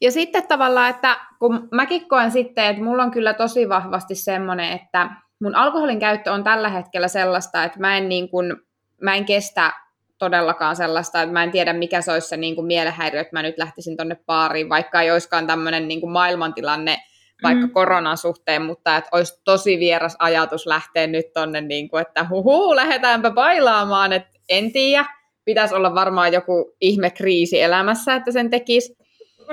Ja 0.00 0.12
sitten 0.12 0.46
tavallaan, 0.48 0.90
että 0.90 1.16
kun 1.38 1.68
mäkin 1.72 2.08
koen 2.08 2.30
sitten, 2.30 2.64
että 2.64 2.82
mulla 2.82 3.02
on 3.02 3.10
kyllä 3.10 3.34
tosi 3.34 3.68
vahvasti 3.68 4.14
semmoinen, 4.14 4.72
että 4.72 5.10
mun 5.40 5.54
alkoholin 5.54 5.98
käyttö 5.98 6.32
on 6.32 6.44
tällä 6.44 6.68
hetkellä 6.68 7.08
sellaista, 7.08 7.64
että 7.64 7.80
mä 7.80 7.96
en, 7.96 8.08
niin 8.08 8.28
kuin, 8.28 8.56
mä 9.00 9.14
en 9.14 9.24
kestä 9.24 9.72
todellakaan 10.18 10.76
sellaista, 10.76 11.22
että 11.22 11.32
mä 11.32 11.42
en 11.42 11.50
tiedä 11.50 11.72
mikä 11.72 12.00
se 12.00 12.12
olisi 12.12 12.28
se 12.28 12.36
niin 12.36 12.54
kuin 12.54 12.66
mielenhäiriö, 12.66 13.20
että 13.20 13.36
mä 13.36 13.42
nyt 13.42 13.58
lähtisin 13.58 13.96
tonne 13.96 14.16
baariin, 14.26 14.68
vaikka 14.68 15.00
ei 15.00 15.10
olisikaan 15.10 15.46
tämmöinen 15.46 15.88
niin 15.88 16.00
kuin 16.00 16.12
maailmantilanne 16.12 16.98
vaikka 17.42 17.66
mm. 17.66 17.72
koronan 17.72 18.16
suhteen, 18.16 18.62
mutta 18.62 18.96
että 18.96 19.08
olisi 19.12 19.40
tosi 19.44 19.78
vieras 19.78 20.16
ajatus 20.18 20.66
lähteä 20.66 21.06
nyt 21.06 21.32
tonne, 21.34 21.60
niin 21.60 21.88
kuin, 21.88 22.00
että 22.00 22.26
huhu, 22.30 22.76
lähdetäänpä 22.76 23.30
bailaamaan, 23.30 24.12
että 24.12 24.30
en 24.48 24.72
tiedä, 24.72 25.04
pitäisi 25.44 25.74
olla 25.74 25.94
varmaan 25.94 26.32
joku 26.32 26.76
ihme 26.80 27.10
kriisi 27.10 27.60
elämässä, 27.60 28.14
että 28.14 28.32
sen 28.32 28.50
tekisi, 28.50 28.96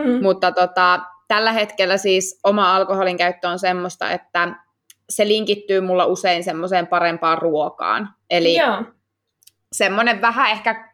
mm. 0.06 0.24
mutta 0.24 0.52
tota, 0.52 1.00
tällä 1.28 1.52
hetkellä 1.52 1.98
siis 1.98 2.40
oma 2.44 2.76
alkoholin 2.76 3.18
käyttö 3.18 3.50
on 3.50 3.60
semmoista, 3.60 4.12
että 4.12 4.48
se 5.10 5.28
linkittyy 5.28 5.82
mulla 5.82 6.06
usein 6.06 6.44
semmoiseen 6.44 6.88
parempaan 6.88 7.38
ruokaan. 7.38 8.10
Eli 8.30 8.56
Joo. 8.56 8.84
semmoinen 9.72 10.22
vähän 10.22 10.52
ehkä 10.52 10.90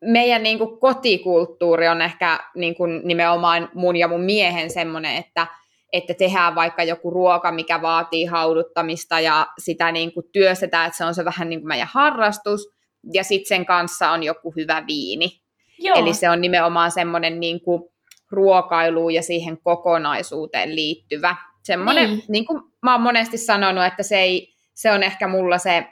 meidän 0.00 0.42
niin 0.42 0.58
kuin 0.58 0.78
kotikulttuuri 0.78 1.88
on 1.88 2.02
ehkä 2.02 2.38
niin 2.54 2.74
kuin 2.74 3.00
nimenomaan 3.04 3.68
mun 3.74 3.96
ja 3.96 4.08
mun 4.08 4.20
miehen 4.20 4.70
semmoinen, 4.70 5.16
että, 5.16 5.46
että 5.92 6.14
tehdään 6.14 6.54
vaikka 6.54 6.82
joku 6.82 7.10
ruoka, 7.10 7.52
mikä 7.52 7.82
vaatii 7.82 8.24
hauduttamista 8.24 9.20
ja 9.20 9.46
sitä 9.58 9.92
niin 9.92 10.14
kuin 10.14 10.26
työstetään, 10.32 10.86
että 10.86 10.98
se 10.98 11.04
on 11.04 11.14
se 11.14 11.24
vähän 11.24 11.48
niin 11.48 11.60
kuin 11.60 11.68
meidän 11.68 11.88
harrastus, 11.92 12.68
ja 13.12 13.24
sitten 13.24 13.48
sen 13.48 13.66
kanssa 13.66 14.10
on 14.10 14.22
joku 14.22 14.52
hyvä 14.56 14.84
viini. 14.86 15.40
Joo. 15.78 15.98
Eli 15.98 16.14
se 16.14 16.30
on 16.30 16.40
nimenomaan 16.40 16.90
semmoinen 16.90 17.40
niin 17.40 17.60
kuin 17.60 17.82
ruokailuun 18.30 19.14
ja 19.14 19.22
siihen 19.22 19.58
kokonaisuuteen 19.62 20.76
liittyvä. 20.76 21.36
Semmoinen, 21.62 22.10
niin. 22.10 22.24
niin 22.28 22.46
kuin 22.46 22.62
mä 22.82 22.92
oon 22.92 23.00
monesti 23.00 23.38
sanonut, 23.38 23.84
että 23.84 24.02
se, 24.02 24.18
ei, 24.18 24.54
se 24.74 24.92
on 24.92 25.02
ehkä 25.02 25.28
mulla 25.28 25.58
se, 25.58 25.86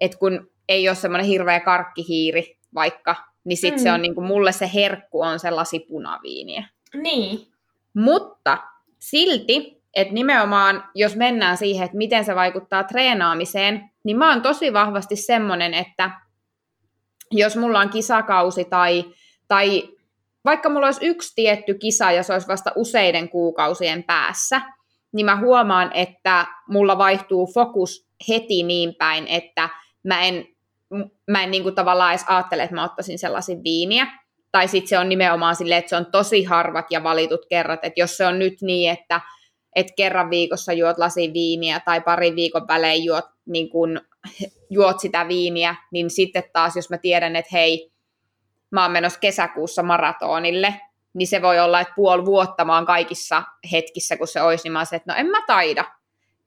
että 0.00 0.18
kun 0.18 0.50
ei 0.68 0.88
ole 0.88 0.96
semmoinen 0.96 1.26
hirveä 1.26 1.60
karkkihiiri 1.60 2.58
vaikka, 2.74 3.16
niin 3.44 3.56
sitten 3.56 3.80
mm. 3.80 3.82
se 3.82 3.92
on 3.92 4.02
niin 4.02 4.14
kuin 4.14 4.26
mulle 4.26 4.52
se 4.52 4.70
herkku 4.74 5.20
on 5.20 5.38
se 5.38 5.50
lasi 5.50 5.80
punaviiniä. 5.80 6.68
Niin. 6.94 7.46
Mutta 7.94 8.58
silti, 8.98 9.82
että 9.94 10.14
nimenomaan 10.14 10.84
jos 10.94 11.16
mennään 11.16 11.56
siihen, 11.56 11.84
että 11.84 11.96
miten 11.96 12.24
se 12.24 12.34
vaikuttaa 12.34 12.84
treenaamiseen, 12.84 13.90
niin 14.04 14.16
mä 14.18 14.32
oon 14.32 14.42
tosi 14.42 14.72
vahvasti 14.72 15.16
semmoinen, 15.16 15.74
että 15.74 16.10
jos 17.30 17.56
mulla 17.56 17.80
on 17.80 17.90
kisakausi 17.90 18.64
tai, 18.64 19.04
tai 19.48 19.88
vaikka 20.44 20.68
mulla 20.68 20.86
olisi 20.86 21.06
yksi 21.06 21.32
tietty 21.34 21.74
kisa 21.74 22.10
ja 22.12 22.22
se 22.22 22.32
olisi 22.32 22.48
vasta 22.48 22.72
useiden 22.76 23.28
kuukausien 23.28 24.04
päässä, 24.04 24.60
niin 25.12 25.26
mä 25.26 25.36
huomaan, 25.36 25.90
että 25.94 26.46
mulla 26.68 26.98
vaihtuu 26.98 27.46
fokus 27.54 28.08
heti 28.28 28.62
niin 28.62 28.94
päin, 28.94 29.26
että 29.26 29.68
mä 30.04 30.22
en, 30.22 30.46
mä 31.30 31.42
en 31.42 31.50
niin 31.50 31.62
kuin 31.62 31.74
tavallaan 31.74 32.10
edes 32.10 32.24
ajattele, 32.28 32.62
että 32.62 32.74
mä 32.74 32.84
ottaisin 32.84 33.18
sellaisin 33.18 33.64
viiniä. 33.64 34.06
Tai 34.52 34.68
sitten 34.68 34.88
se 34.88 34.98
on 34.98 35.08
nimenomaan 35.08 35.56
silleen, 35.56 35.78
että 35.78 35.88
se 35.88 35.96
on 35.96 36.06
tosi 36.06 36.44
harvat 36.44 36.86
ja 36.90 37.02
valitut 37.02 37.40
kerrat. 37.50 37.80
Että 37.82 38.00
jos 38.00 38.16
se 38.16 38.26
on 38.26 38.38
nyt 38.38 38.54
niin, 38.62 38.90
että, 38.90 39.20
että 39.76 39.92
kerran 39.96 40.30
viikossa 40.30 40.72
juot 40.72 40.98
lasi 40.98 41.32
viiniä 41.32 41.80
tai 41.80 42.00
pari 42.00 42.36
viikon 42.36 42.68
välein 42.68 43.04
juot, 43.04 43.24
niin 43.46 43.70
kun, 43.70 44.00
juot 44.70 45.00
sitä 45.00 45.28
viiniä, 45.28 45.74
niin 45.92 46.10
sitten 46.10 46.44
taas 46.52 46.76
jos 46.76 46.90
mä 46.90 46.98
tiedän, 46.98 47.36
että 47.36 47.50
hei, 47.52 47.90
mä 48.70 48.82
oon 48.82 48.92
menossa 48.92 49.18
kesäkuussa 49.20 49.82
maratonille, 49.82 50.74
niin 51.14 51.28
se 51.28 51.42
voi 51.42 51.60
olla, 51.60 51.80
että 51.80 51.94
puoli 51.96 52.24
vuotta 52.24 52.64
mä 52.64 52.74
oon 52.74 52.86
kaikissa 52.86 53.42
hetkissä, 53.72 54.16
kun 54.16 54.28
se 54.28 54.42
olisi, 54.42 54.64
niin 54.64 54.72
mä 54.72 54.78
oon 54.78 54.86
se, 54.86 54.96
että 54.96 55.12
no 55.12 55.18
en 55.18 55.26
mä 55.26 55.42
taida. 55.46 55.84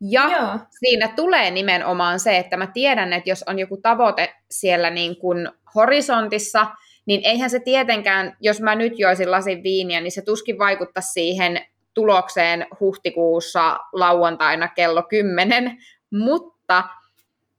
Ja 0.02 0.30
Joo. 0.32 0.60
siinä 0.80 1.08
tulee 1.08 1.52
nimenomaan 1.52 2.20
se, 2.20 2.38
että 2.38 2.58
mä 2.58 2.68
tiedän, 2.68 3.14
että 3.14 3.30
jos 3.30 3.44
on 3.48 3.60
joku 3.60 3.78
tavoite 3.78 4.36
siellä 4.52 4.90
niin 4.90 5.18
kuin 5.18 5.50
horisontissa, 5.76 6.68
niin 7.06 7.22
eihän 7.24 7.50
se 7.50 7.60
tietenkään, 7.60 8.38
jos 8.40 8.62
mä 8.62 8.76
nyt 8.76 9.00
joisin 9.00 9.32
lasin 9.32 9.64
viiniä, 9.64 10.02
niin 10.02 10.12
se 10.12 10.22
tuskin 10.22 10.60
vaikuttaa 10.60 11.02
siihen 11.02 11.66
tulokseen 11.94 12.68
huhtikuussa 12.80 13.80
lauantaina 13.94 14.68
kello 14.68 15.04
10, 15.04 15.78
mutta 16.12 16.84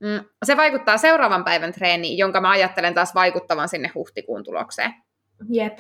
mm, 0.03 0.25
se 0.45 0.57
vaikuttaa 0.57 0.99
seuraavan 0.99 1.45
päivän 1.45 1.73
treeniin, 1.73 2.19
jonka 2.19 2.41
mä 2.41 2.51
ajattelen 2.51 2.95
taas 2.95 3.15
vaikuttavan 3.15 3.69
sinne 3.69 3.91
huhtikuun 3.95 4.45
tulokseen. 4.45 4.95
Jep. 5.49 5.79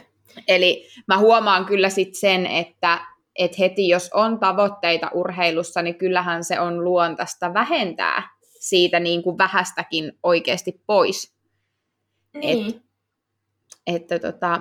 Eli 0.49 0.88
mä 1.09 1.19
huomaan 1.19 1.64
kyllä 1.64 1.88
sitten 1.88 2.21
sen, 2.21 2.47
että 2.47 3.07
et 3.38 3.59
heti 3.59 3.88
jos 3.88 4.11
on 4.14 4.38
tavoitteita 4.38 5.11
urheilussa, 5.14 5.83
niin 5.83 5.99
kyllähän 5.99 6.45
se 6.45 6.61
on 6.61 6.85
luontaista 6.85 7.55
vähentää 7.55 8.29
siitä 8.61 9.00
niin 9.00 9.23
kuin 9.23 9.38
vähästäkin 9.38 10.12
oikeasti 10.23 10.83
pois. 10.87 11.35
Niin. 12.35 12.69
Et, 12.69 12.83
että 13.87 14.19
tota, 14.19 14.61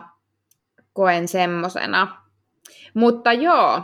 koen 0.94 1.28
semmosena. 1.28 2.22
Mutta 2.94 3.34
joo, 3.34 3.82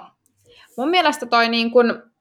mun 0.78 0.90
mielestä 0.90 1.26
toi 1.26 1.50
niin 1.50 1.72
kun 1.72 2.12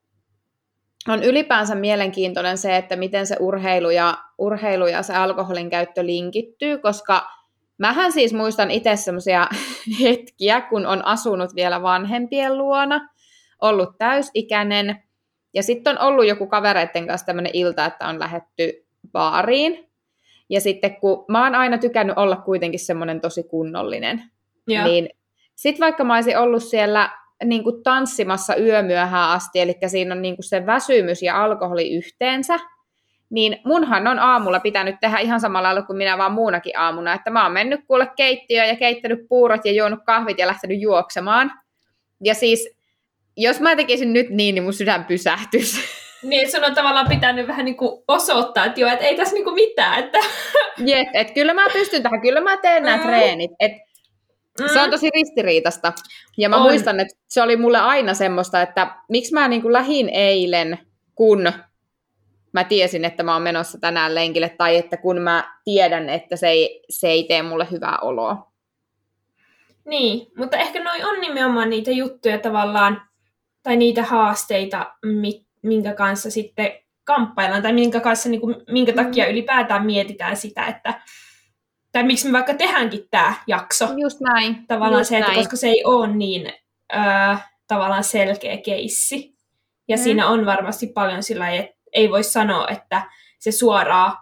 on 1.09 1.23
ylipäänsä 1.23 1.75
mielenkiintoinen 1.75 2.59
se, 2.59 2.77
että 2.77 2.97
miten 2.97 3.27
se 3.27 3.37
urheilu 3.41 3.91
ja, 3.91 4.19
urheilu 4.39 4.87
ja 4.87 5.03
se 5.03 5.15
alkoholin 5.15 5.71
käyttö 5.71 6.07
linkittyy, 6.07 6.79
koska 6.79 7.37
Mähän 7.79 8.13
siis 8.13 8.33
muistan 8.35 8.71
itse 8.71 8.97
semmoisia 8.97 9.49
hetkiä, 10.03 10.61
kun 10.61 10.87
on 10.87 11.05
asunut 11.05 11.55
vielä 11.55 11.83
vanhempien 11.83 12.59
luona, 12.59 13.09
ollut 13.63 13.99
täysikäinen, 13.99 15.03
ja 15.55 15.63
sitten 15.63 15.99
on 15.99 16.07
ollut 16.09 16.27
joku 16.27 16.47
kavereiden 16.47 17.07
kanssa 17.07 17.27
tämmöinen 17.27 17.53
ilta, 17.55 17.85
että 17.85 18.07
on 18.07 18.21
lähetty 18.21 18.87
baariin. 19.13 19.91
Ja 20.51 20.61
sitten 20.61 20.97
kun 20.97 21.25
mä 21.29 21.45
oon 21.45 21.55
aina 21.55 21.79
tykännyt 21.79 22.19
olla 22.19 22.37
kuitenkin 22.37 22.81
semmoinen 22.81 23.21
tosi 23.21 23.43
kunnollinen, 23.43 24.23
ja. 24.69 24.85
niin 24.85 25.09
sitten 25.55 25.85
vaikka 25.85 26.05
mä 26.05 26.15
olisin 26.15 26.39
ollut 26.39 26.63
siellä 26.63 27.11
niin 27.45 27.65
kuin 27.65 27.83
tanssimassa 27.83 28.57
yömyöhään 28.57 29.31
asti, 29.31 29.61
eli 29.61 29.75
siinä 29.87 30.15
on 30.15 30.23
niin 30.23 30.37
kuin 30.37 30.45
se 30.45 30.67
väsymys 30.67 31.23
ja 31.23 31.45
alkoholi 31.45 31.97
yhteensä, 31.97 32.59
niin 33.31 33.61
munhan 33.65 34.07
on 34.07 34.19
aamulla 34.19 34.61
pitänyt 34.61 34.97
tehdä 35.01 35.19
ihan 35.19 35.41
samalla 35.41 35.67
lailla 35.67 35.83
kuin 35.83 35.97
minä 35.97 36.19
vaan 36.19 36.33
muunakin 36.33 36.79
aamuna, 36.79 37.15
että 37.15 37.31
mä 37.31 37.43
oon 37.43 37.53
mennyt 37.53 37.81
kuule 37.87 38.11
keittiöön 38.17 38.69
ja 38.69 38.77
keittänyt 38.77 39.19
puurot 39.29 39.65
ja 39.65 39.73
juonut 39.73 40.01
kahvit 40.07 40.39
ja 40.39 40.47
lähtenyt 40.47 40.81
juoksemaan. 40.81 41.53
Ja 42.25 42.35
siis, 42.35 42.77
jos 43.37 43.61
mä 43.61 43.77
tekisin 43.77 44.13
nyt 44.13 44.31
niin, 44.31 44.55
niin 44.55 44.63
mun 44.63 44.73
sydän 44.73 45.05
pysähtyisi. 45.05 45.81
Niin, 46.23 46.51
sun 46.51 46.65
on 46.65 46.75
tavallaan 46.75 47.09
pitänyt 47.09 47.47
vähän 47.47 47.65
niin 47.65 47.77
kuin 47.77 48.03
osoittaa, 48.09 48.65
että 48.65 48.81
joo, 48.81 48.91
että 48.91 49.05
ei 49.05 49.17
tässä 49.17 49.35
niin 49.35 49.45
kuin 49.45 49.55
mitään. 49.55 50.05
Että... 50.05 50.19
Jep, 50.79 51.09
että 51.13 51.33
kyllä 51.33 51.55
mä 51.55 51.67
pystyn 51.73 52.03
tähän, 52.03 52.21
kyllä 52.21 52.41
mä 52.41 52.57
teen 52.57 52.83
nämä 52.83 52.99
treenit. 52.99 53.51
Et 53.61 53.73
mm. 54.61 54.69
Se 54.73 54.81
on 54.81 54.91
tosi 54.91 55.11
ristiriitasta. 55.15 55.93
Ja 56.39 56.49
mä 56.49 56.57
on. 56.57 56.63
muistan, 56.63 57.01
että 57.01 57.17
se 57.29 57.43
oli 57.43 57.57
mulle 57.57 57.79
aina 57.79 58.15
semmoista, 58.15 58.63
että 58.63 58.97
miksi 59.09 59.35
mä 59.35 59.49
niin 59.49 59.63
kuin 59.63 59.73
lähin 59.73 60.09
eilen, 60.09 60.79
kun 61.15 61.53
mä 62.53 62.65
tiesin, 62.65 63.05
että 63.05 63.23
mä 63.23 63.33
oon 63.33 63.43
menossa 63.43 63.79
tänään 63.79 64.15
lenkille, 64.15 64.49
tai 64.49 64.77
että 64.77 64.97
kun 64.97 65.21
mä 65.21 65.59
tiedän, 65.65 66.09
että 66.09 66.37
se 66.37 66.49
ei, 66.49 66.83
se 66.91 67.09
ei 67.09 67.25
tee 67.25 67.43
mulle 67.43 67.67
hyvää 67.71 67.99
oloa. 67.99 68.53
Niin, 69.85 70.27
mutta 70.37 70.57
ehkä 70.57 70.83
noi 70.83 71.05
on 71.05 71.21
nimenomaan 71.21 71.71
niitä 71.71 71.91
juttuja 71.91 72.39
tavallaan, 72.39 73.03
tai 73.63 73.77
niitä 73.77 74.03
haasteita, 74.03 74.95
minkä 75.63 75.95
kanssa 75.95 76.31
sitten 76.31 76.73
kamppaillaan, 77.05 77.63
tai 77.63 77.73
minkä, 77.73 78.01
kanssa, 78.01 78.29
niin 78.29 78.41
kuin, 78.41 78.57
minkä 78.71 78.93
mm. 78.93 78.97
takia 78.97 79.29
ylipäätään 79.29 79.87
mietitään 79.87 80.37
sitä, 80.37 80.67
että 80.67 81.01
tai 81.97 82.03
miksi 82.03 82.27
me 82.27 82.33
vaikka 82.33 82.55
tehdäänkin 82.55 83.09
tämä 83.11 83.35
jakso. 83.47 83.89
Just 83.97 84.21
näin. 84.21 84.67
Tavallaan 84.67 85.01
Just 85.01 85.09
se, 85.09 85.19
että 85.19 85.31
näin. 85.31 85.41
koska 85.41 85.57
se 85.57 85.67
ei 85.67 85.85
ole 85.85 86.07
niin 86.07 86.53
äh, 86.97 87.51
tavallaan 87.67 88.05
selkeä 88.05 88.57
keissi. 88.57 89.37
Ja 89.89 89.97
mm. 89.97 90.03
siinä 90.03 90.29
on 90.29 90.47
varmasti 90.47 90.87
paljon 90.87 91.23
sillä 91.23 91.51
että 91.51 91.77
ei 91.93 92.11
voi 92.11 92.25
sanoa, 92.25 92.69
että 92.69 93.03
se 93.39 93.53
suoraan, 93.53 94.19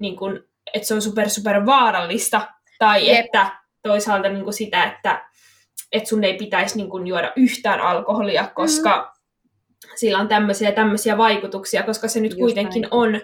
niin 0.00 0.16
kun, 0.16 0.44
että 0.74 0.88
se 0.88 0.94
on 0.94 1.02
super 1.02 1.30
super 1.30 1.66
vaarallista, 1.66 2.48
tai 2.78 3.08
Jep. 3.08 3.24
että 3.24 3.50
toisaalta 3.82 4.28
niin 4.28 4.44
kuin 4.44 4.54
sitä, 4.54 4.84
että, 4.84 5.28
että 5.92 6.08
sun 6.08 6.24
ei 6.24 6.34
pitäisi 6.34 6.76
niin 6.76 6.90
kuin 6.90 7.06
juoda 7.06 7.32
yhtään 7.36 7.80
alkoholia, 7.80 8.48
koska 8.54 9.12
mm. 9.14 9.90
sillä 9.96 10.18
on 10.18 10.28
tämmöisiä 10.28 10.72
tämmöisiä 10.72 11.18
vaikutuksia, 11.18 11.82
koska 11.82 12.08
se 12.08 12.20
nyt 12.20 12.32
Just 12.32 12.40
kuitenkin 12.40 12.82
näin. 12.82 12.94
on 12.94 13.20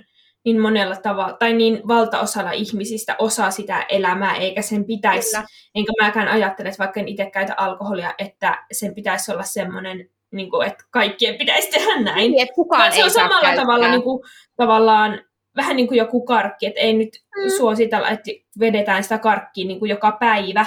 niin 0.46 0.60
monella 0.60 0.96
tavalla, 0.96 1.32
tai 1.32 1.52
niin 1.52 1.80
valtaosalla 1.88 2.52
ihmisistä 2.52 3.16
osaa 3.18 3.50
sitä 3.50 3.86
elämää, 3.88 4.36
eikä 4.36 4.62
sen 4.62 4.84
pitäisi, 4.84 5.30
Kyllä. 5.30 5.46
enkä 5.74 5.92
mäkään 6.02 6.28
ajattele, 6.28 6.68
että 6.68 6.78
vaikka 6.78 7.00
en 7.00 7.08
itse 7.08 7.30
käytä 7.30 7.54
alkoholia, 7.56 8.14
että 8.18 8.64
sen 8.72 8.94
pitäisi 8.94 9.32
olla 9.32 9.42
semmoinen, 9.42 10.10
niin 10.32 10.50
kuin, 10.50 10.66
että 10.66 10.84
kaikkien 10.90 11.38
pitäisi 11.38 11.70
tehdä 11.70 12.00
näin. 12.00 12.30
Niin, 12.30 12.42
että 12.42 12.54
kukaan 12.54 12.92
se 12.92 13.04
on 13.04 13.10
samalla 13.10 13.40
käyttää. 13.40 13.64
tavalla 13.64 13.88
niin 13.88 14.02
kuin, 14.02 14.22
tavallaan 14.56 15.20
vähän 15.56 15.76
niin 15.76 15.88
kuin 15.88 15.98
joku 15.98 16.24
karkki, 16.24 16.66
että 16.66 16.80
ei 16.80 16.92
nyt 16.92 17.22
mm. 17.36 17.50
suositella, 17.56 18.08
että 18.08 18.30
vedetään 18.60 19.02
sitä 19.02 19.18
karkkia 19.18 19.66
niin 19.66 19.78
kuin 19.78 19.90
joka 19.90 20.16
päivä, 20.20 20.66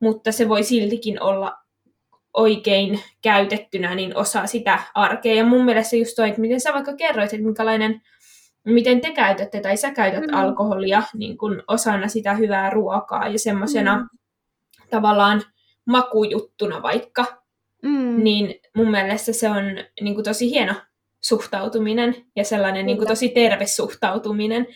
mutta 0.00 0.32
se 0.32 0.48
voi 0.48 0.62
siltikin 0.62 1.22
olla 1.22 1.52
oikein 2.34 3.00
käytettynä 3.22 3.94
niin 3.94 4.16
osa 4.16 4.46
sitä 4.46 4.78
arkea. 4.94 5.34
Ja 5.34 5.44
mun 5.44 5.64
mielestä 5.64 5.96
just 5.96 6.12
toi, 6.16 6.28
että 6.28 6.40
miten 6.40 6.60
sä 6.60 6.72
vaikka 6.72 6.96
kerroit, 6.96 7.32
että 7.32 7.46
minkälainen, 7.46 8.02
miten 8.66 9.00
te 9.00 9.10
käytätte 9.10 9.60
tai 9.60 9.76
sä 9.76 9.90
käytät 9.90 10.26
mm. 10.26 10.34
alkoholia 10.34 11.02
niin 11.14 11.38
kuin 11.38 11.62
osana 11.68 12.08
sitä 12.08 12.34
hyvää 12.34 12.70
ruokaa 12.70 13.28
ja 13.28 13.38
semmoisena 13.38 13.96
mm. 13.96 14.08
tavallaan 14.90 15.42
makujuttuna 15.86 16.82
vaikka, 16.82 17.24
mm. 17.82 18.24
niin 18.24 18.54
mun 18.76 18.90
mielestä 18.90 19.32
se 19.32 19.50
on 19.50 19.64
niin 20.00 20.14
kuin 20.14 20.24
tosi 20.24 20.50
hieno 20.50 20.74
suhtautuminen 21.22 22.14
ja 22.36 22.44
sellainen 22.44 22.86
niin 22.86 22.98
kuin 22.98 23.08
tosi 23.08 23.28
terve 23.28 23.66
suhtautuminen. 23.66 24.66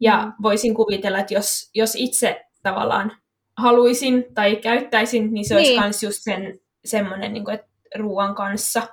Ja 0.00 0.24
mm. 0.24 0.32
voisin 0.42 0.74
kuvitella, 0.74 1.18
että 1.18 1.34
jos, 1.34 1.70
jos 1.74 1.94
itse 1.94 2.44
tavallaan 2.62 3.12
haluaisin 3.56 4.26
tai 4.34 4.56
käyttäisin, 4.56 5.34
niin 5.34 5.48
se 5.48 5.54
niin. 5.54 5.66
olisi 5.66 5.80
myös 5.80 6.02
just 6.02 6.18
sen, 6.22 6.60
semmoinen, 6.84 7.32
niin 7.32 7.44
kuin, 7.44 7.54
että 7.54 7.66
ruoan 7.98 8.34
kanssa. 8.34 8.88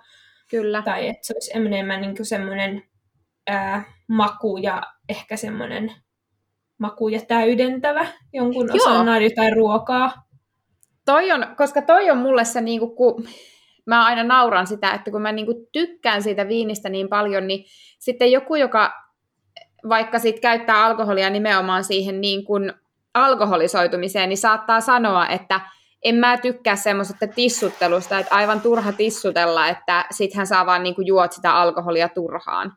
Kyllä. 0.49 0.81
Tai 0.81 1.07
että 1.07 1.27
se 1.27 1.33
olisi 1.33 1.51
enemmän 1.55 2.01
niin 2.01 2.15
kuin 2.15 2.25
semmoinen 2.25 2.83
ää, 3.47 3.83
maku 4.13 4.57
ja 4.57 4.83
ehkä 5.09 5.37
semmoinen 5.37 5.91
maku 6.77 7.07
ja 7.07 7.19
täydentävä 7.27 8.07
jonkun 8.33 8.67
Joo. 8.73 8.75
osan 8.75 9.23
jotain 9.23 9.55
ruokaa. 9.55 10.13
Toi 11.05 11.31
on, 11.31 11.47
koska 11.57 11.81
toi 11.81 12.11
on 12.11 12.17
mulle 12.17 12.45
se, 12.45 12.61
niin 12.61 12.79
kuin, 12.79 12.95
kun 12.95 13.27
mä 13.85 14.05
aina 14.05 14.23
nauran 14.23 14.67
sitä, 14.67 14.93
että 14.93 15.11
kun 15.11 15.21
mä 15.21 15.31
niin 15.31 15.45
kuin 15.45 15.67
tykkään 15.71 16.23
siitä 16.23 16.47
viinistä 16.47 16.89
niin 16.89 17.09
paljon, 17.09 17.47
niin 17.47 17.65
sitten 17.99 18.31
joku, 18.31 18.55
joka 18.55 18.91
vaikka 19.89 20.19
sit 20.19 20.39
käyttää 20.39 20.85
alkoholia 20.85 21.29
nimenomaan 21.29 21.83
siihen 21.83 22.21
niin 22.21 22.45
kuin 22.45 22.73
alkoholisoitumiseen, 23.13 24.29
niin 24.29 24.37
saattaa 24.37 24.81
sanoa, 24.81 25.27
että 25.27 25.61
en 26.03 26.15
mä 26.15 26.37
tykkää 26.37 26.75
semmoisesta 26.75 27.27
tissuttelusta, 27.27 28.19
että 28.19 28.35
aivan 28.35 28.61
turha 28.61 28.91
tissutella, 28.91 29.67
että 29.67 30.05
sit 30.11 30.33
hän 30.33 30.47
saa 30.47 30.65
vaan 30.65 30.83
niin 30.83 30.95
kuin 30.95 31.07
juot 31.07 31.31
sitä 31.31 31.55
alkoholia 31.55 32.09
turhaan. 32.09 32.73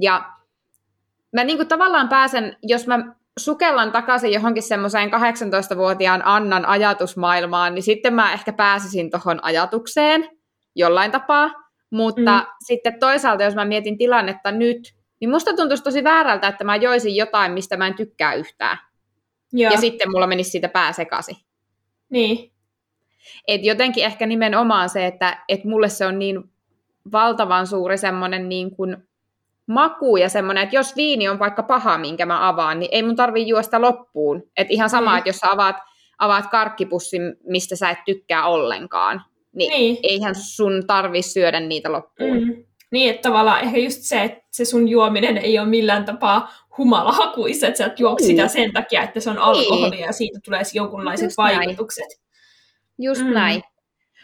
Ja 0.00 0.35
mä 1.32 1.44
niin 1.44 1.56
kuin 1.56 1.68
tavallaan 1.68 2.08
pääsen, 2.08 2.56
jos 2.62 2.86
mä 2.86 3.14
sukellan 3.38 3.92
takaisin 3.92 4.32
johonkin 4.32 4.62
semmoiseen 4.62 5.10
18-vuotiaan 5.10 6.22
Annan 6.24 6.66
ajatusmaailmaan, 6.66 7.74
niin 7.74 7.82
sitten 7.82 8.14
mä 8.14 8.32
ehkä 8.32 8.52
pääsisin 8.52 9.10
tuohon 9.10 9.44
ajatukseen 9.44 10.28
jollain 10.74 11.10
tapaa. 11.10 11.50
Mutta 11.90 12.38
mm. 12.38 12.46
sitten 12.64 12.98
toisaalta, 13.00 13.44
jos 13.44 13.54
mä 13.54 13.64
mietin 13.64 13.98
tilannetta 13.98 14.52
nyt, 14.52 14.94
niin 15.20 15.30
musta 15.30 15.56
tuntuisi 15.56 15.82
tosi 15.82 16.04
väärältä, 16.04 16.48
että 16.48 16.64
mä 16.64 16.76
joisin 16.76 17.16
jotain, 17.16 17.52
mistä 17.52 17.76
mä 17.76 17.86
en 17.86 17.94
tykkää 17.94 18.34
yhtään. 18.34 18.78
Joo. 19.52 19.72
Ja 19.72 19.78
sitten 19.78 20.10
mulla 20.10 20.26
menisi 20.26 20.50
siitä 20.50 20.68
pää 20.68 20.92
sekaisin. 20.92 21.36
Niin. 22.10 22.52
Et 23.48 23.64
jotenkin 23.64 24.04
ehkä 24.04 24.26
nimenomaan 24.26 24.88
se, 24.88 25.06
että 25.06 25.44
et 25.48 25.64
mulle 25.64 25.88
se 25.88 26.06
on 26.06 26.18
niin 26.18 26.50
valtavan 27.12 27.66
suuri 27.66 27.98
semmoinen 27.98 28.48
niin 28.48 28.76
kuin 28.76 28.96
maku 29.66 30.16
ja 30.16 30.28
semmoinen, 30.28 30.64
että 30.64 30.76
jos 30.76 30.96
viini 30.96 31.28
on 31.28 31.38
vaikka 31.38 31.62
paha, 31.62 31.98
minkä 31.98 32.26
mä 32.26 32.48
avaan, 32.48 32.78
niin 32.78 32.88
ei 32.92 33.02
mun 33.02 33.16
tarvii 33.16 33.48
juosta 33.48 33.80
loppuun. 33.80 34.42
Että 34.56 34.72
ihan 34.72 34.90
sama, 34.90 35.10
mm. 35.10 35.18
että 35.18 35.28
jos 35.28 35.36
sä 35.36 35.50
avaat, 35.50 35.76
avaat 36.18 36.46
karkkipussin, 36.46 37.22
mistä 37.44 37.76
sä 37.76 37.90
et 37.90 37.98
tykkää 38.06 38.46
ollenkaan, 38.46 39.22
niin, 39.54 39.70
niin. 39.70 39.98
eihän 40.02 40.34
sun 40.34 40.84
tarvi 40.86 41.22
syödä 41.22 41.60
niitä 41.60 41.92
loppuun. 41.92 42.38
Mm. 42.38 42.64
Niin, 42.90 43.10
että 43.10 43.28
tavallaan 43.28 43.60
ehkä 43.60 43.78
just 43.78 43.98
se, 44.00 44.22
että 44.22 44.42
se 44.50 44.64
sun 44.64 44.88
juominen 44.88 45.38
ei 45.38 45.58
ole 45.58 45.68
millään 45.68 46.04
tapaa 46.04 46.52
humalahakuista, 46.78 47.66
että 47.66 47.78
sä 47.78 47.86
et 47.86 48.00
juoksi 48.00 48.26
sitä 48.26 48.42
niin. 48.42 48.50
sen 48.50 48.72
takia, 48.72 49.02
että 49.02 49.20
se 49.20 49.30
on 49.30 49.38
alkoholia 49.38 49.90
niin. 49.90 50.04
ja 50.04 50.12
siitä 50.12 50.38
tulee 50.44 50.62
jonkunlaiset 50.74 51.24
just 51.24 51.36
vaikutukset. 51.36 52.06
Näin. 52.08 52.20
Just 52.98 53.22
mm. 53.22 53.32
näin. 53.32 53.62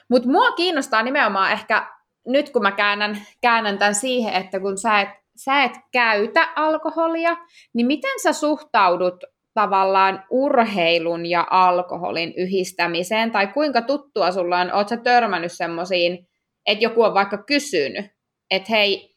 Mutta 0.09 0.29
mua 0.29 0.53
kiinnostaa 0.53 1.03
nimenomaan 1.03 1.53
ehkä, 1.53 1.87
nyt 2.27 2.51
kun 2.51 2.63
mä 2.63 2.73
käännän, 2.73 3.27
käännän 3.41 3.79
tämän 3.79 3.95
siihen, 3.95 4.35
että 4.35 4.61
kun 4.61 4.79
sä 4.79 5.01
et, 5.01 5.09
sä 5.37 5.65
et 5.65 5.73
käytä 5.93 6.49
alkoholia, 6.57 7.37
niin 7.75 7.87
miten 7.87 8.21
sä 8.23 8.33
suhtaudut 8.33 9.25
tavallaan 9.55 10.25
urheilun 10.31 11.27
ja 11.27 11.47
alkoholin 11.51 12.35
yhdistämiseen, 12.37 13.31
tai 13.31 13.47
kuinka 13.47 13.83
tuttua 13.83 14.33
sulla 14.33 14.61
on, 14.61 14.73
oot 14.73 14.89
sä 14.89 14.97
törmännyt 14.97 15.53
semmoisiin, 15.53 16.29
että 16.67 16.85
joku 16.85 17.03
on 17.03 17.15
vaikka 17.15 17.39
kysynyt, 17.39 18.07
että 18.51 18.69
hei, 18.71 19.17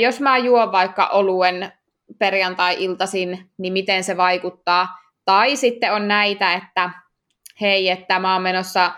jos 0.00 0.20
mä 0.20 0.38
juon 0.38 0.72
vaikka 0.72 1.06
oluen 1.06 1.72
perjantai-iltaisin, 2.18 3.50
niin 3.58 3.72
miten 3.72 4.04
se 4.04 4.16
vaikuttaa, 4.16 4.88
tai 5.24 5.56
sitten 5.56 5.92
on 5.92 6.08
näitä, 6.08 6.54
että 6.54 6.90
hei, 7.60 7.88
että 7.88 8.18
mä 8.18 8.32
oon 8.32 8.42
menossa 8.42 8.92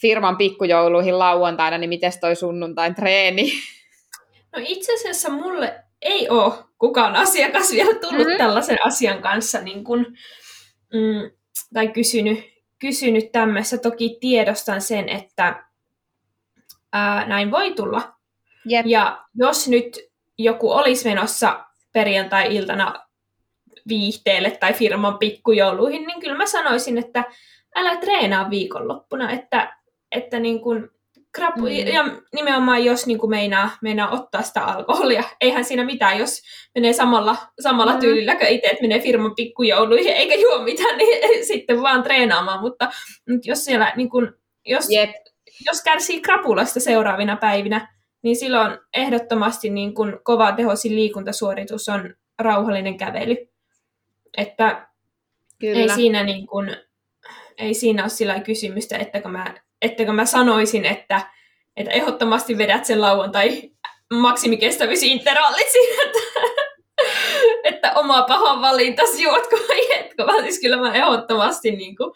firman 0.00 0.36
pikkujouluihin 0.36 1.18
lauantaina, 1.18 1.78
niin 1.78 1.88
miten 1.88 2.12
toi 2.20 2.36
sunnuntain 2.36 2.94
treeni? 2.94 3.52
No 4.52 4.62
itse 4.66 4.94
asiassa 4.94 5.30
mulle 5.30 5.84
ei 6.02 6.28
ole 6.28 6.52
kukaan 6.78 7.16
asiakas 7.16 7.72
vielä 7.76 7.94
tullut 7.94 8.26
mm-hmm. 8.26 8.38
tällaisen 8.38 8.78
asian 8.86 9.22
kanssa 9.22 9.60
niin 9.60 9.84
kun, 9.84 10.06
mm, 10.92 11.30
tai 11.74 11.88
kysynyt, 11.88 12.38
kysynyt 12.78 13.32
tämmöistä. 13.32 13.78
Toki 13.78 14.18
tiedostan 14.20 14.80
sen, 14.80 15.08
että 15.08 15.64
ää, 16.92 17.26
näin 17.26 17.50
voi 17.50 17.74
tulla. 17.74 18.12
Yep. 18.72 18.86
Ja 18.86 19.24
jos 19.34 19.68
nyt 19.68 19.98
joku 20.38 20.72
olisi 20.72 21.08
menossa 21.08 21.64
perjantai-iltana 21.92 23.06
viihteelle 23.88 24.50
tai 24.50 24.72
firman 24.72 25.18
pikkujouluihin, 25.18 26.06
niin 26.06 26.20
kyllä 26.20 26.36
mä 26.36 26.46
sanoisin, 26.46 26.98
että 26.98 27.24
älä 27.76 27.96
treenaa 27.96 28.50
viikonloppuna, 28.50 29.30
että, 29.30 29.76
että 30.12 30.40
niin 30.40 30.60
kun 30.60 30.90
Krapu, 31.32 31.60
mm. 31.60 31.92
ja 31.94 32.04
nimenomaan 32.34 32.84
jos 32.84 33.06
niin 33.06 33.18
kuin 33.18 33.30
meinaa, 33.30 33.70
meinaa 33.82 34.10
ottaa 34.10 34.42
sitä 34.42 34.64
alkoholia. 34.64 35.22
Eihän 35.40 35.64
siinä 35.64 35.84
mitään, 35.84 36.18
jos 36.18 36.42
menee 36.74 36.92
samalla, 36.92 37.36
samalla 37.60 37.92
mm. 37.92 38.00
tyylillä 38.00 38.36
kuin 38.36 38.48
itse, 38.48 38.66
että 38.66 38.82
menee 38.82 39.00
firman 39.00 39.34
pikkujouluihin 39.34 40.12
eikä 40.12 40.34
juo 40.34 40.62
mitään, 40.62 40.98
niin 40.98 41.46
sitten 41.46 41.82
vaan 41.82 42.02
treenaamaan. 42.02 42.60
Mutta, 42.60 42.90
mutta 43.28 43.50
jos 43.50 43.64
siellä, 43.64 43.92
niin 43.96 44.10
kuin, 44.10 44.32
jos, 44.66 44.90
yep. 44.90 45.10
jos 45.66 45.82
kärsii 45.82 46.20
krapulasta 46.20 46.80
seuraavina 46.80 47.36
päivinä, 47.36 47.94
niin 48.22 48.36
silloin 48.36 48.78
ehdottomasti 48.94 49.70
niin 49.70 49.94
kuin 49.94 50.18
kova 50.22 50.52
tehoisin 50.52 50.96
liikuntasuoritus 50.96 51.88
on 51.88 52.14
rauhallinen 52.38 52.96
kävely. 52.96 53.36
Että 54.36 54.88
Kyllä. 55.58 55.80
ei 55.80 55.88
siinä, 55.88 56.22
niin 56.22 56.46
kuin, 56.46 56.76
ei 57.58 57.74
siinä 57.74 58.02
ole 58.02 58.08
sillä 58.08 58.40
kysymystä, 58.40 58.98
että 58.98 59.20
kun 59.22 59.32
mä 59.32 59.54
ettäkö 59.82 60.12
mä 60.12 60.24
sanoisin, 60.24 60.84
että, 60.84 61.20
että 61.76 61.92
ehdottomasti 61.92 62.58
vedät 62.58 62.84
sen 62.84 63.00
lauantai 63.00 63.70
maksimikestävyysintervallit 64.12 65.70
siinä, 65.72 66.02
että, 66.02 66.18
että 67.64 67.92
oma 67.94 68.22
paha 68.22 68.60
valintasi 68.60 69.22
juotko 69.22 69.56
vai 69.68 69.98
etkö, 69.98 70.26
vaan 70.26 70.42
siis 70.42 70.60
kyllä 70.60 70.76
mä 70.76 70.94
ehdottomasti 70.94 71.70
niin 71.70 71.96
kuin, 71.96 72.12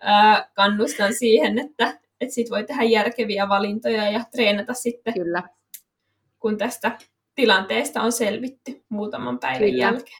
ää, 0.00 0.50
kannustan 0.54 1.14
siihen, 1.14 1.58
että, 1.58 1.98
että 2.20 2.34
sit 2.34 2.50
voi 2.50 2.64
tehdä 2.64 2.82
järkeviä 2.82 3.48
valintoja 3.48 4.10
ja 4.10 4.24
treenata 4.32 4.74
sitten, 4.74 5.14
kyllä. 5.14 5.42
kun 6.38 6.58
tästä 6.58 6.98
tilanteesta 7.34 8.02
on 8.02 8.12
selvitty 8.12 8.84
muutaman 8.88 9.38
päivän 9.38 9.70
kyllä. 9.70 9.84
jälkeen. 9.84 10.18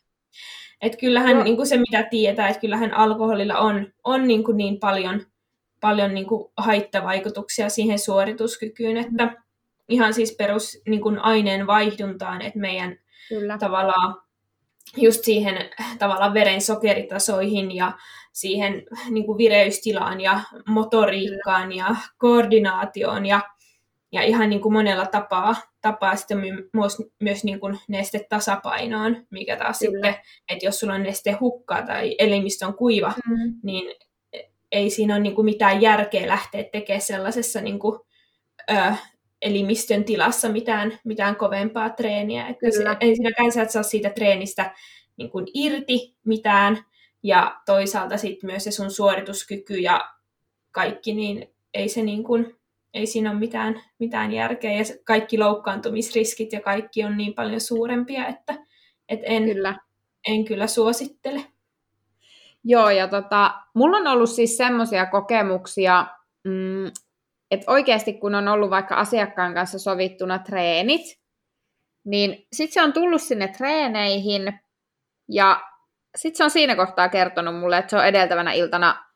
Et 0.83 0.97
kyllähän 0.97 1.37
no. 1.37 1.43
niin 1.43 1.57
kuin 1.57 1.67
se, 1.67 1.77
mitä 1.77 2.03
tietää, 2.03 2.49
että 2.49 2.61
kyllähän 2.61 2.95
alkoholilla 2.95 3.59
on, 3.59 3.93
on 4.05 4.29
niin, 4.29 4.45
kuin 4.45 4.57
niin 4.57 4.81
paljon 4.81 5.27
paljon 5.81 6.15
niin 6.15 6.27
kuin 6.27 6.53
haittavaikutuksia 6.57 7.69
siihen 7.69 7.99
suorituskykyyn, 7.99 8.97
että 8.97 9.37
ihan 9.89 10.15
siis 10.15 10.35
perus 10.39 10.83
niin 10.89 11.01
kuin 11.01 11.19
aineen 11.19 11.67
vaihduntaan, 11.67 12.43
että 12.43 12.59
meidän 12.59 12.99
Kyllä. 13.29 13.59
tavallaan 13.59 14.23
just 14.97 15.25
siihen 15.25 15.71
tavallaan 15.99 16.35
veren 16.35 16.61
sokeritasoihin 16.61 17.77
ja 17.77 17.93
siihen 18.33 18.83
niin 19.11 19.27
kuin 19.27 19.39
vireystilaan 19.39 20.21
ja 20.21 20.41
motoriikkaan 20.67 21.69
Kyllä. 21.69 21.83
ja 21.83 21.97
koordinaatioon 22.19 23.27
ja, 23.27 23.41
ja 24.13 24.23
ihan 24.23 24.51
niin 24.51 24.61
kuin 24.61 24.73
monella 24.73 25.07
tapaa 25.07 25.55
tapaa 25.81 26.17
sitten 26.17 26.39
myös, 26.73 26.97
myös 27.21 27.45
niin 27.45 27.61
kuin 27.61 27.79
nestetasapainoon, 27.89 29.27
mikä 29.31 29.57
taas 29.57 29.79
Kyllä. 29.79 29.93
sitten, 29.93 30.15
että 30.49 30.67
jos 30.67 30.81
sulla 30.81 30.95
on 30.95 31.03
neste 31.03 31.33
hukkaa 31.33 31.83
tai 31.83 32.15
elimistö 32.19 32.67
on 32.67 32.75
kuiva, 32.75 33.13
mm. 33.29 33.55
niin 33.63 33.97
ei 34.73 34.91
siinä 34.91 35.15
ole 35.15 35.23
niin 35.23 35.35
kuin 35.35 35.45
mitään 35.45 35.83
järkeä 35.83 36.29
lähteä 36.29 36.65
tekemään 36.65 37.01
sellaisessa 37.01 37.61
niin 37.61 37.79
kuin, 37.79 38.01
ö, 38.71 38.95
elimistön 39.43 40.05
tilassa 40.05 40.49
mitään, 40.49 40.99
mitään 41.05 41.37
kovempaa 41.37 41.91
treeniä. 41.91 42.47
Että 42.47 42.71
se, 42.71 42.85
ei 43.01 43.17
siinäkään 43.17 43.53
sä 43.53 43.63
et 43.63 43.71
saa 43.71 43.83
siitä 43.83 44.11
treenistä 44.11 44.75
niin 45.17 45.31
kuin 45.31 45.47
irti 45.55 46.17
mitään, 46.25 46.85
ja 47.23 47.61
toisaalta 47.67 48.17
sitten 48.17 48.51
myös 48.51 48.65
se 48.65 48.71
sun 48.71 48.91
suorituskyky 48.91 49.75
ja 49.75 50.11
kaikki, 50.71 51.15
niin 51.15 51.55
ei 51.75 51.89
se 51.89 52.03
niin 52.03 52.25
kuin, 52.25 52.57
ei 52.95 53.07
siinä 53.07 53.31
ole 53.31 53.39
mitään, 53.39 53.83
mitään 53.99 54.33
järkeä, 54.33 54.73
ja 54.73 54.85
kaikki 55.05 55.39
loukkaantumisriskit 55.39 56.53
ja 56.53 56.61
kaikki 56.61 57.05
on 57.05 57.17
niin 57.17 57.35
paljon 57.35 57.61
suurempia, 57.61 58.27
että, 58.27 58.55
että 59.09 59.27
en, 59.27 59.45
kyllä. 59.45 59.79
en 60.29 60.45
kyllä 60.45 60.67
suosittele. 60.67 61.45
Joo, 62.65 62.91
ja 62.91 63.09
tota, 63.09 63.55
mulla 63.75 63.97
on 63.97 64.07
ollut 64.07 64.31
siis 64.31 64.57
semmoisia 64.57 65.07
kokemuksia, 65.07 66.07
mm, 66.45 66.87
että 67.51 67.73
oikeasti 67.73 68.13
kun 68.13 68.35
on 68.35 68.49
ollut 68.49 68.71
vaikka 68.71 68.95
asiakkaan 68.95 69.55
kanssa 69.55 69.79
sovittuna 69.79 70.39
treenit, 70.39 71.21
niin 72.05 72.47
sitten 72.53 72.75
se 72.75 72.83
on 72.83 72.93
tullut 72.93 73.23
sinne 73.23 73.49
treeneihin, 73.49 74.61
ja 75.29 75.61
sitten 76.17 76.37
se 76.37 76.45
on 76.45 76.51
siinä 76.51 76.77
kohtaa 76.77 77.09
kertonut 77.09 77.59
mulle, 77.61 77.79
että 77.79 77.91
se 77.91 77.97
on 77.97 78.07
edeltävänä 78.07 78.53
iltana 78.53 79.11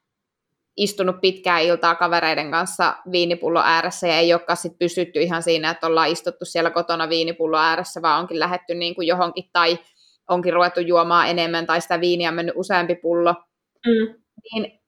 istunut 0.76 1.20
pitkää 1.20 1.58
iltaa 1.58 1.94
kavereiden 1.94 2.50
kanssa 2.50 2.96
viinipullo 3.12 3.62
ääressä 3.64 4.06
ja 4.06 4.18
ei 4.18 4.32
olekaan 4.32 4.56
sit 4.56 4.78
pysytty 4.78 5.22
ihan 5.22 5.42
siinä, 5.42 5.70
että 5.70 5.86
ollaan 5.86 6.08
istuttu 6.08 6.44
siellä 6.44 6.70
kotona 6.70 7.08
viinipullo 7.08 7.58
ääressä, 7.58 8.02
vaan 8.02 8.20
onkin 8.20 8.40
lähetty 8.40 8.74
niin 8.74 8.94
kuin 8.94 9.06
johonkin 9.06 9.50
tai 9.52 9.78
onkin 10.28 10.52
ruvettu 10.52 10.80
juomaan 10.80 11.28
enemmän 11.28 11.66
tai 11.66 11.80
sitä 11.80 12.00
viiniä 12.00 12.28
on 12.28 12.34
mennyt 12.34 12.54
useampi 12.56 12.94
pullo. 12.94 13.34
Mm. 13.86 14.14
Niin 14.52 14.80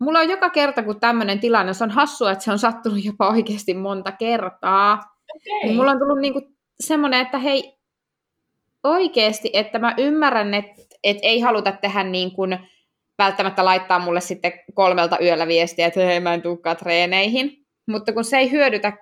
mulla 0.00 0.18
on 0.18 0.28
joka 0.28 0.50
kerta, 0.50 0.82
kun 0.82 1.00
tämmöinen 1.00 1.40
tilanne, 1.40 1.74
se 1.74 1.84
on 1.84 1.90
hassua, 1.90 2.32
että 2.32 2.44
se 2.44 2.52
on 2.52 2.58
sattunut 2.58 3.04
jopa 3.04 3.28
oikeasti 3.28 3.74
monta 3.74 4.12
kertaa. 4.12 4.92
Okay. 4.94 5.62
Niin 5.64 5.76
mulla 5.76 5.90
on 5.90 5.98
tullut 5.98 6.20
niin 6.20 6.32
kuin 6.32 6.44
semmoinen, 6.80 7.20
että 7.20 7.38
hei, 7.38 7.78
oikeasti, 8.84 9.50
että 9.52 9.78
mä 9.78 9.94
ymmärrän, 9.98 10.54
että, 10.54 10.82
että 11.04 11.26
ei 11.26 11.40
haluta 11.40 11.72
tehdä 11.72 12.02
niin 12.02 12.32
kuin, 12.32 12.58
välttämättä 13.18 13.64
laittaa 13.64 13.98
mulle 13.98 14.20
sitten 14.20 14.52
kolmelta 14.74 15.18
yöllä 15.22 15.46
viestiä, 15.46 15.86
että 15.86 16.00
hei, 16.00 16.20
mä 16.20 16.34
en 16.34 16.42
tulekaan 16.42 16.76
treeneihin. 16.76 17.66
Mutta 17.90 18.12
kun 18.12 18.24
se 18.24 18.38
ei 18.38 18.50
hyödytä 18.50 18.92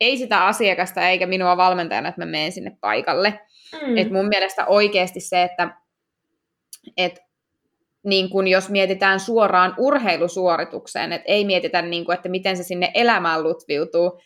ei 0.00 0.16
sitä 0.16 0.46
asiakasta 0.46 1.08
eikä 1.08 1.26
minua 1.26 1.56
valmentajana, 1.56 2.08
että 2.08 2.20
mä 2.20 2.26
menen 2.30 2.52
sinne 2.52 2.76
paikalle. 2.80 3.40
Mm. 3.86 3.96
Et 3.96 4.10
mun 4.10 4.28
mielestä 4.28 4.66
oikeasti 4.66 5.20
se, 5.20 5.42
että 5.42 5.70
et, 6.96 7.20
niin 8.02 8.30
kun 8.30 8.48
jos 8.48 8.68
mietitään 8.70 9.20
suoraan 9.20 9.74
urheilusuoritukseen, 9.78 11.12
että 11.12 11.32
ei 11.32 11.44
mietitä, 11.44 11.82
niin 11.82 12.04
kun, 12.04 12.14
että 12.14 12.28
miten 12.28 12.56
se 12.56 12.62
sinne 12.62 12.90
elämään 12.94 13.42
lutviutuu, 13.42 14.20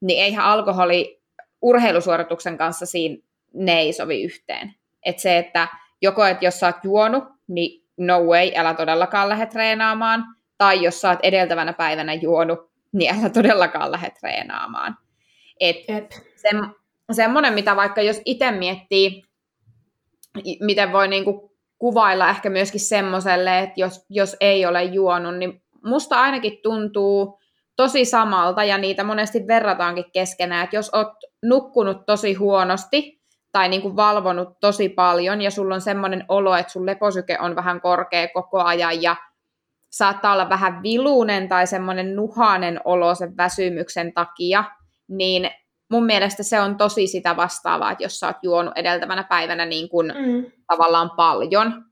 niin 0.00 0.22
eihän 0.24 0.44
alkoholi 0.44 1.22
urheilusuorituksen 1.62 2.58
kanssa 2.58 2.86
siinä 2.86 3.16
ne 3.54 3.78
ei 3.78 3.92
sovi 3.92 4.22
yhteen. 4.22 4.74
Et 5.02 5.18
se, 5.18 5.38
että 5.38 5.68
joko, 6.02 6.24
että 6.24 6.44
jos 6.44 6.60
sä 6.60 6.66
oot 6.66 6.76
juonut, 6.84 7.24
niin 7.48 7.86
no 7.96 8.20
way, 8.20 8.50
älä 8.56 8.74
todellakaan 8.74 9.28
lähde 9.28 9.46
treenaamaan, 9.46 10.24
tai 10.58 10.82
jos 10.82 11.00
sä 11.00 11.10
oot 11.10 11.18
edeltävänä 11.22 11.72
päivänä 11.72 12.14
juonut, 12.14 12.58
niin 12.92 13.14
älä 13.14 13.28
todellakaan 13.30 13.92
lähde 13.92 14.10
treenaamaan. 14.20 14.96
Et 15.60 15.76
se, 16.36 16.48
semmoinen, 17.12 17.54
mitä 17.54 17.76
vaikka 17.76 18.02
jos 18.02 18.20
itse 18.24 18.50
miettii, 18.50 19.22
miten 20.60 20.92
voi 20.92 21.08
niinku 21.08 21.56
kuvailla 21.78 22.28
ehkä 22.28 22.50
myöskin 22.50 22.80
semmoiselle, 22.80 23.58
että 23.58 23.80
jos, 23.80 24.06
jos 24.10 24.36
ei 24.40 24.66
ole 24.66 24.82
juonut, 24.84 25.36
niin 25.38 25.62
musta 25.84 26.20
ainakin 26.20 26.58
tuntuu 26.62 27.38
tosi 27.76 28.04
samalta, 28.04 28.64
ja 28.64 28.78
niitä 28.78 29.04
monesti 29.04 29.46
verrataankin 29.46 30.12
keskenään, 30.12 30.64
että 30.64 30.76
jos 30.76 30.90
oot 30.94 31.12
nukkunut 31.42 32.06
tosi 32.06 32.34
huonosti, 32.34 33.16
tai 33.52 33.68
niin 33.68 33.82
kuin 33.82 33.96
valvonut 33.96 34.60
tosi 34.60 34.88
paljon 34.88 35.42
ja 35.42 35.50
sulla 35.50 35.74
on 35.74 35.80
semmoinen 35.80 36.24
olo, 36.28 36.54
että 36.54 36.72
sun 36.72 36.86
leposyke 36.86 37.38
on 37.40 37.56
vähän 37.56 37.80
korkea 37.80 38.28
koko 38.28 38.62
ajan 38.62 39.02
ja 39.02 39.16
saattaa 39.90 40.32
olla 40.32 40.48
vähän 40.48 40.82
viluinen 40.82 41.48
tai 41.48 41.66
semmoinen 41.66 42.16
nuhainen 42.16 42.80
olo 42.84 43.14
sen 43.14 43.36
väsymyksen 43.36 44.12
takia, 44.14 44.64
niin 45.08 45.50
mun 45.90 46.06
mielestä 46.06 46.42
se 46.42 46.60
on 46.60 46.76
tosi 46.76 47.06
sitä 47.06 47.36
vastaavaa, 47.36 47.92
että 47.92 48.04
jos 48.04 48.18
sä 48.18 48.26
oot 48.26 48.36
juonut 48.42 48.72
edeltävänä 48.76 49.24
päivänä 49.24 49.66
niin 49.66 49.88
kuin 49.88 50.06
mm. 50.06 50.52
tavallaan 50.66 51.10
paljon, 51.16 51.84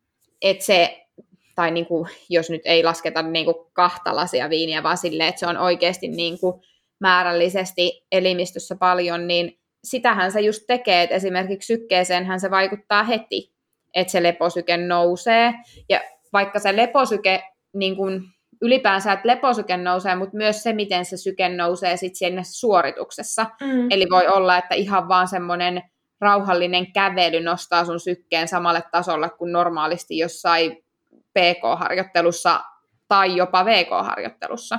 että 0.42 0.64
se, 0.64 1.06
tai 1.54 1.70
niin 1.70 1.86
kuin, 1.86 2.08
jos 2.28 2.50
nyt 2.50 2.62
ei 2.64 2.84
lasketa 2.84 3.22
niin 3.22 3.44
kuin 3.44 3.56
kahta 3.72 4.16
lasia 4.16 4.50
viiniä, 4.50 4.82
vaan 4.82 4.98
silleen, 4.98 5.28
että 5.28 5.38
se 5.38 5.46
on 5.46 5.56
oikeasti 5.56 6.08
niin 6.08 6.40
kuin 6.40 6.62
määrällisesti 7.00 8.06
elimistössä 8.12 8.76
paljon, 8.76 9.26
niin 9.26 9.58
sitähän 9.84 10.32
se 10.32 10.40
just 10.40 10.62
tekee, 10.66 11.02
että 11.02 11.16
esimerkiksi 11.16 11.66
sykkeeseenhän 11.66 12.40
se 12.40 12.50
vaikuttaa 12.50 13.02
heti, 13.02 13.54
että 13.94 14.10
se 14.10 14.22
leposyke 14.22 14.76
nousee. 14.76 15.54
Ja 15.88 16.00
vaikka 16.32 16.58
se 16.58 16.76
leposyke, 16.76 17.42
niin 17.74 17.96
kuin 17.96 18.22
ylipäänsä, 18.64 19.12
että 19.12 19.28
leposyke 19.28 19.76
nousee, 19.76 20.14
mutta 20.16 20.36
myös 20.36 20.62
se, 20.62 20.72
miten 20.72 21.04
se 21.04 21.16
syke 21.16 21.48
nousee 21.48 21.96
sitten 21.96 22.16
siinä 22.16 22.42
suorituksessa. 22.44 23.46
Mm. 23.60 23.90
Eli 23.90 24.06
voi 24.10 24.28
olla, 24.28 24.58
että 24.58 24.74
ihan 24.74 25.08
vaan 25.08 25.28
semmoinen 25.28 25.82
rauhallinen 26.20 26.92
kävely 26.92 27.40
nostaa 27.40 27.84
sun 27.84 28.00
sykkeen 28.00 28.48
samalle 28.48 28.82
tasolle 28.90 29.30
kuin 29.30 29.52
normaalisti 29.52 30.18
jossain 30.18 30.84
PK-harjoittelussa 31.32 32.60
tai 33.08 33.36
jopa 33.36 33.64
VK-harjoittelussa. 33.64 34.78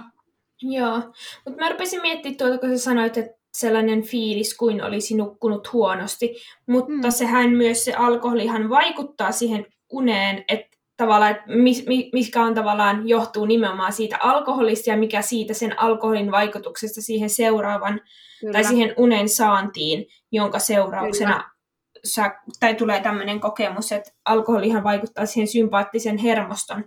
Joo, 0.62 1.02
mutta 1.45 1.63
mä 1.63 1.69
rupesin 1.69 2.02
miettimään 2.02 2.38
tuota, 2.38 2.58
kun 2.58 2.69
sä 2.69 2.78
sanoit, 2.78 3.17
että 3.17 3.38
sellainen 3.54 4.02
fiilis 4.02 4.58
kuin 4.58 4.84
olisi 4.84 5.17
nukkunut 5.17 5.74
huonosti, 5.74 6.36
mutta 6.67 6.91
mm. 6.91 7.10
sehän 7.10 7.50
myös 7.50 7.86
se 7.86 7.93
alkoholihan 7.93 8.69
vaikuttaa 8.69 9.32
siihen 9.32 9.65
uneen, 9.91 10.45
että 10.48 10.74
tavallaan, 10.97 11.31
että 11.31 11.43
mis, 11.47 11.86
mikä 12.13 12.41
on 12.41 12.53
tavallaan 12.53 13.10
johtuu 13.10 13.45
nimenomaan 13.45 13.93
siitä 13.93 14.17
alkoholista 14.19 14.89
ja 14.89 14.97
mikä 14.97 15.21
siitä 15.21 15.53
sen 15.53 15.79
alkoholin 15.79 16.31
vaikutuksesta 16.31 17.01
siihen 17.01 17.29
seuraavan 17.29 18.01
Kyllä. 18.39 18.53
tai 18.53 18.63
siihen 18.63 18.93
unen 18.97 19.29
saantiin, 19.29 20.05
jonka 20.31 20.60
seurauksena 20.60 21.51
sä, 22.03 22.36
tai 22.60 22.75
tulee 22.75 23.01
tämmöinen 23.01 23.39
kokemus, 23.39 23.91
että 23.91 24.12
alkoholihan 24.25 24.84
vaikuttaa 24.84 25.25
siihen 25.25 25.47
sympaattisen 25.47 26.17
hermoston 26.17 26.86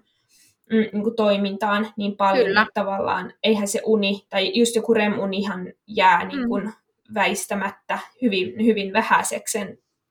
mm, 0.71 0.89
niin 0.93 1.03
kuin 1.03 1.17
toimintaan 1.17 1.89
niin 1.97 2.17
paljon, 2.17 2.47
Kyllä. 2.47 2.63
että 2.63 2.81
tavallaan 2.81 3.33
eihän 3.43 3.69
se 3.69 3.81
uni, 3.85 4.27
tai 4.31 4.53
just 4.55 4.77
joku 4.77 4.95
REM-unihan 4.95 5.73
jää 5.87 6.25
niin 6.25 6.49
kuin 6.49 6.65
mm. 6.65 6.73
väistämättä 7.15 7.99
hyvin, 8.23 8.67
hyvin 8.67 8.93
vähäiseksi, 8.93 9.59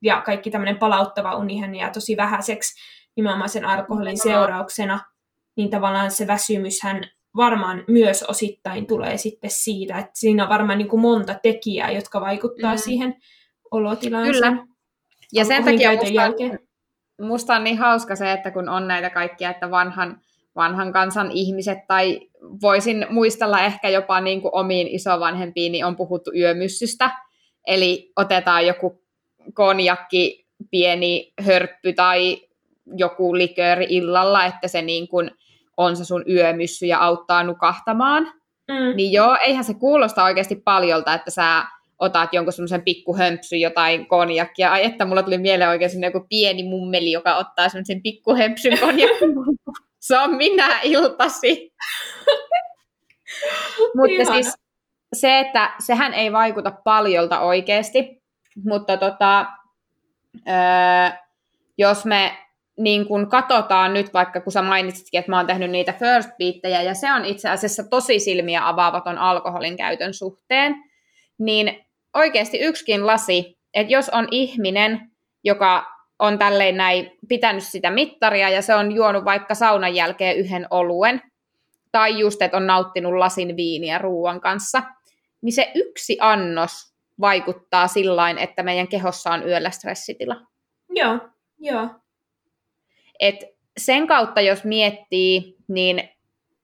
ja 0.01 0.21
kaikki 0.21 0.51
tämmöinen 0.51 0.77
palauttava 0.77 1.35
unihan 1.35 1.75
jää 1.75 1.89
tosi 1.89 2.17
vähäiseksi 2.17 2.79
nimenomaan 3.17 3.49
sen 3.49 3.65
alkoholin 3.65 4.17
seurauksena, 4.17 4.99
niin 5.55 5.69
tavallaan 5.69 6.11
se 6.11 6.27
väsymyshän 6.27 7.01
varmaan 7.35 7.83
myös 7.87 8.23
osittain 8.23 8.87
tulee 8.87 9.17
sitten 9.17 9.49
siitä, 9.49 9.97
että 9.97 10.11
siinä 10.13 10.43
on 10.43 10.49
varmaan 10.49 10.77
niin 10.77 10.89
kuin 10.89 11.01
monta 11.01 11.35
tekijää, 11.43 11.91
jotka 11.91 12.21
vaikuttaa 12.21 12.73
mm. 12.73 12.79
siihen 12.79 13.15
olotilaan. 13.71 14.27
Kyllä. 14.27 14.57
Ja 15.33 15.45
sen 15.45 15.63
takia 15.63 15.91
musta, 15.91 16.07
jälkeen. 16.07 16.59
musta 17.21 17.55
on 17.55 17.63
niin 17.63 17.77
hauska 17.77 18.15
se, 18.15 18.31
että 18.31 18.51
kun 18.51 18.69
on 18.69 18.87
näitä 18.87 19.09
kaikkia, 19.09 19.49
että 19.49 19.71
vanhan 19.71 20.21
vanhan 20.57 20.93
kansan 20.93 21.31
ihmiset, 21.31 21.77
tai 21.87 22.19
voisin 22.61 23.05
muistella 23.09 23.61
ehkä 23.61 23.89
jopa 23.89 24.21
niin 24.21 24.41
kuin 24.41 24.55
omiin 24.55 24.87
isovanhempiin, 24.87 25.71
niin 25.71 25.85
on 25.85 25.95
puhuttu 25.95 26.31
yömyssystä. 26.35 27.11
Eli 27.67 28.11
otetaan 28.15 28.67
joku 28.67 29.01
konjakki, 29.53 30.47
pieni 30.71 31.33
hörppy 31.41 31.93
tai 31.93 32.46
joku 32.95 33.37
likööri 33.37 33.85
illalla, 33.89 34.45
että 34.45 34.67
se 34.67 34.81
niin 34.81 35.07
kuin 35.07 35.31
on 35.77 35.95
se 35.95 36.05
sun 36.05 36.23
yömyssy 36.29 36.85
ja 36.85 36.99
auttaa 36.99 37.43
nukahtamaan. 37.43 38.23
Mm. 38.67 38.95
Niin 38.95 39.11
joo, 39.11 39.37
eihän 39.41 39.63
se 39.63 39.73
kuulosta 39.73 40.23
oikeasti 40.23 40.55
paljolta, 40.55 41.13
että 41.13 41.31
sä 41.31 41.65
otat 41.99 42.33
jonkun 42.33 42.53
semmoisen 42.53 42.81
pikkuhömpsyn 42.81 43.59
jotain 43.59 44.07
konjakkia. 44.07 44.71
Ai 44.71 44.85
että 44.85 45.05
mulla 45.05 45.23
tuli 45.23 45.37
mieleen 45.37 45.69
oikein 45.69 46.01
joku 46.01 46.25
pieni 46.29 46.63
mummeli, 46.63 47.11
joka 47.11 47.35
ottaa 47.35 47.69
semmoisen 47.69 48.01
pikkuhömpsyn 48.01 48.79
konjakkia. 48.79 49.27
se 49.99 50.19
on 50.19 50.35
minä 50.35 50.79
iltasi. 50.83 51.73
mutta 53.97 54.33
siis 54.33 54.55
se, 55.13 55.39
että 55.39 55.73
sehän 55.79 56.13
ei 56.13 56.31
vaikuta 56.31 56.71
paljolta 56.71 57.39
oikeasti, 57.39 58.23
mutta 58.65 58.97
tota, 58.97 59.45
öö, 60.47 61.17
jos 61.77 62.05
me 62.05 62.46
niin 62.77 63.07
kun 63.07 63.29
katsotaan 63.29 63.93
nyt, 63.93 64.13
vaikka 64.13 64.41
kun 64.41 64.51
sä 64.51 64.61
mainitsitkin, 64.61 65.19
että 65.19 65.31
mä 65.31 65.37
oon 65.37 65.47
tehnyt 65.47 65.71
niitä 65.71 65.93
first 65.93 66.29
beattejä, 66.37 66.81
ja 66.81 66.93
se 66.93 67.13
on 67.13 67.25
itse 67.25 67.49
asiassa 67.49 67.83
tosi 67.83 68.19
silmiä 68.19 68.67
avaavaton 68.67 69.17
alkoholin 69.17 69.77
käytön 69.77 70.13
suhteen, 70.13 70.75
niin 71.39 71.85
oikeasti 72.13 72.59
yksikin 72.59 73.07
lasi, 73.07 73.57
että 73.73 73.93
jos 73.93 74.09
on 74.09 74.27
ihminen, 74.31 75.11
joka 75.43 75.85
on 76.19 76.39
tälleen 76.39 76.77
näin 76.77 77.11
pitänyt 77.27 77.63
sitä 77.63 77.91
mittaria 77.91 78.49
ja 78.49 78.61
se 78.61 78.75
on 78.75 78.91
juonut 78.91 79.25
vaikka 79.25 79.55
saunan 79.55 79.95
jälkeen 79.95 80.37
yhden 80.37 80.67
oluen, 80.69 81.21
tai 81.91 82.19
just, 82.19 82.41
että 82.41 82.57
on 82.57 82.67
nauttinut 82.67 83.13
lasin 83.13 83.55
viiniä 83.55 83.97
ruoan 83.97 84.41
kanssa, 84.41 84.83
niin 85.41 85.53
se 85.53 85.71
yksi 85.75 86.17
annos 86.21 86.71
vaikuttaa 87.19 87.87
sillä 87.87 88.29
että 88.29 88.63
meidän 88.63 88.87
kehossa 88.87 89.31
on 89.31 89.47
yöllä 89.47 89.69
stressitila. 89.69 90.35
Joo, 90.89 91.19
joo. 91.59 91.89
Et 93.19 93.45
sen 93.77 94.07
kautta, 94.07 94.41
jos 94.41 94.63
miettii, 94.63 95.57
niin 95.67 96.09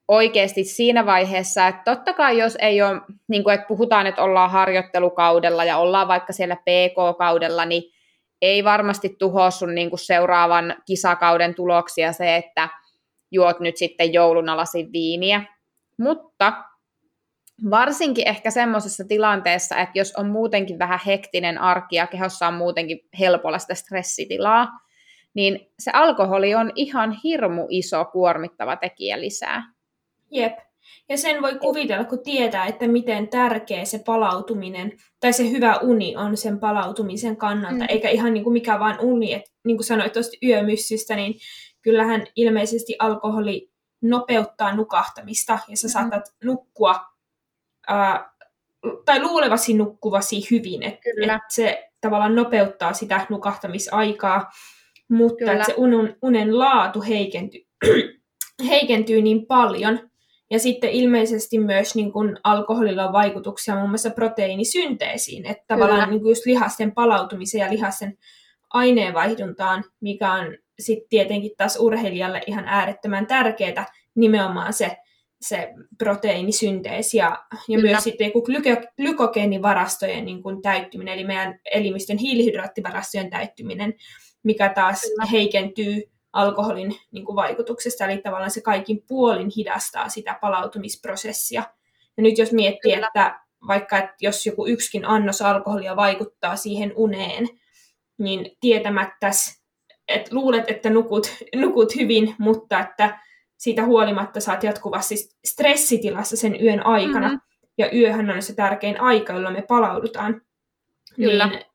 oikeasti 0.08 0.64
siinä 0.64 1.06
vaiheessa, 1.06 1.68
että 1.68 1.82
totta 1.86 2.14
kai 2.14 2.38
jos 2.38 2.58
ei 2.62 2.82
ole, 2.82 3.02
niin 3.28 3.44
kuin, 3.44 3.54
että 3.54 3.68
puhutaan, 3.68 4.08
että 4.08 4.24
ollaan 4.24 4.52
harjoittelukaudella 4.52 5.64
ja 5.64 5.78
ollaan 5.78 6.08
vaikka 6.08 6.34
siellä 6.34 6.56
PK-kaudella, 6.56 7.66
niin 7.66 7.84
ei 8.42 8.64
varmasti 8.64 9.16
tuhoa 9.20 9.52
sun 9.52 9.76
niin 9.76 9.90
kuin 9.90 10.00
seuraavan 10.00 10.76
kisakauden 10.86 11.56
tuloksia 11.56 12.14
se, 12.14 12.36
että 12.36 12.70
juot 13.32 13.60
nyt 13.60 13.78
sitten 13.78 14.14
joulun 14.14 14.50
alasin 14.50 14.92
viiniä. 14.94 15.44
Mutta 15.98 16.54
varsinkin 17.70 18.28
ehkä 18.28 18.52
semmoisessa 18.52 19.04
tilanteessa, 19.08 19.78
että 19.78 20.00
jos 20.00 20.14
on 20.18 20.30
muutenkin 20.30 20.80
vähän 20.80 21.00
hektinen 21.06 21.58
arki 21.58 21.96
ja 21.96 22.08
kehossa 22.08 22.48
on 22.48 22.54
muutenkin 22.54 23.00
helpolla 23.20 23.60
sitä 23.60 23.76
stressitilaa, 23.76 24.68
niin 25.34 25.72
se 25.80 25.92
alkoholi 25.94 26.56
on 26.56 26.72
ihan 26.76 27.12
hirmu 27.24 27.68
iso 27.70 28.06
kuormittava 28.06 28.76
tekijä 28.76 29.22
lisää. 29.22 29.74
Jep. 30.32 30.54
Ja 31.10 31.18
sen 31.18 31.42
voi 31.42 31.56
kuvitella, 31.56 32.04
kun 32.04 32.24
tietää, 32.24 32.66
että 32.66 32.88
miten 32.88 33.28
tärkeä 33.28 33.86
se 33.86 34.00
palautuminen 34.06 34.92
tai 35.20 35.34
se 35.34 35.52
hyvä 35.52 35.78
uni 35.78 36.16
on 36.16 36.38
sen 36.38 36.60
palautumisen 36.60 37.38
kannalta, 37.38 37.84
mm. 37.84 37.86
eikä 37.90 38.10
ihan 38.10 38.34
niin 38.34 38.44
kuin 38.44 38.54
mikä 38.54 38.80
vaan 38.80 39.00
uni. 39.00 39.34
Et, 39.34 39.42
niin 39.66 39.78
kuin 39.78 39.86
sanoit 39.86 40.14
tuosta 40.14 40.38
yömyssystä, 40.44 41.16
niin 41.16 41.36
kyllähän 41.82 42.26
ilmeisesti 42.36 42.96
alkoholi 43.00 43.72
nopeuttaa 44.02 44.76
nukahtamista 44.76 45.60
ja 45.68 45.78
sä 45.78 45.88
mm. 45.88 45.92
saatat 45.92 46.24
nukkua 46.44 47.00
ää, 47.88 48.34
tai 49.06 49.22
luulevasi 49.22 49.74
nukkuvasi 49.74 50.48
hyvin, 50.52 50.84
että 50.84 51.10
et 51.36 51.42
se 51.50 51.90
tavallaan 52.02 52.36
nopeuttaa 52.36 52.94
sitä 52.94 53.26
nukahtamisaikaa, 53.30 54.52
mutta 55.10 55.52
että 55.52 55.66
se 55.66 55.74
unen, 55.78 56.16
unen 56.22 56.60
laatu 56.60 57.02
heikentyy, 57.02 57.62
heikentyy 58.70 59.22
niin 59.22 59.46
paljon, 59.46 60.00
ja 60.52 60.60
sitten 60.60 60.90
ilmeisesti 60.90 61.60
myös 61.60 61.96
niin 61.96 62.12
kuin 62.12 62.38
alkoholilla 62.44 63.08
on 63.08 63.14
vaikutuksia 63.14 63.76
muun 63.76 63.90
muassa 63.90 64.10
proteiinisynteesiin, 64.10 65.46
että 65.46 65.64
Kyllä. 65.68 65.86
tavallaan 65.86 66.10
niin 66.10 66.22
kuin 66.22 66.32
just 66.32 66.46
lihasten 66.46 66.92
palautumiseen 66.92 67.62
ja 67.62 67.72
lihasten 67.72 68.18
aineenvaihduntaan, 68.74 69.84
mikä 70.02 70.34
on 70.34 70.58
sitten 70.80 71.10
tietenkin 71.10 71.52
taas 71.58 71.78
urheilijalle 71.80 72.42
ihan 72.48 72.64
äärettömän 72.68 73.28
tärkeää, 73.28 73.86
nimenomaan 74.16 74.74
se, 74.74 74.98
se 75.42 75.74
proteiinisynteesi 75.98 77.18
ja, 77.18 77.46
ja 77.68 77.80
myös 77.80 78.04
sitten 78.04 78.32
glyko, 78.46 78.82
glykogeenivarastojen 78.98 80.26
niin 80.26 80.44
kuin 80.44 80.62
täyttyminen, 80.62 81.14
eli 81.14 81.24
meidän 81.24 81.60
elimistön 81.74 82.18
hiilihydraattivarastojen 82.18 83.30
täyttyminen, 83.30 83.94
mikä 84.44 84.70
taas 84.70 85.02
Kyllä. 85.02 85.26
heikentyy 85.26 86.04
alkoholin 86.34 86.96
niin 87.12 87.26
kuin 87.26 87.36
vaikutuksesta, 87.36 88.06
eli 88.06 88.22
tavallaan 88.22 88.52
se 88.52 88.62
kaikin 88.62 89.04
puolin 89.08 89.52
hidastaa 89.58 90.10
sitä 90.10 90.38
palautumisprosessia. 90.42 91.64
Ja 92.18 92.24
nyt 92.24 92.38
jos 92.38 92.52
miettii, 92.52 92.94
Kyllä. 92.94 93.08
että 93.08 93.40
vaikka 93.68 93.98
että 93.98 94.16
jos 94.22 94.46
joku 94.46 94.68
yksikin 94.68 95.06
annos 95.06 95.42
alkoholia 95.42 95.96
vaikuttaa 95.96 96.56
siihen 96.56 96.94
uneen, 96.96 97.48
niin 98.18 98.58
tietämättä, 98.60 99.32
että 100.08 100.36
luulet, 100.36 100.64
että 100.68 100.90
nukut, 100.90 101.28
nukut 101.56 101.96
hyvin, 101.96 102.36
mutta 102.38 102.80
että 102.80 103.20
siitä 103.58 103.86
huolimatta 103.86 104.40
saat 104.40 104.64
jatkuvasti 104.64 105.16
stressitilassa 105.46 106.38
sen 106.38 106.64
yön 106.64 106.86
aikana, 106.86 107.28
mm-hmm. 107.28 107.42
ja 107.78 107.90
yöhän 107.94 108.30
on 108.30 108.42
se 108.42 108.56
tärkein 108.56 109.02
aika, 109.02 109.34
jolloin 109.34 109.56
me 109.56 109.62
palaudutaan, 109.62 110.42
Kyllä. 111.16 111.48
niin 111.48 111.66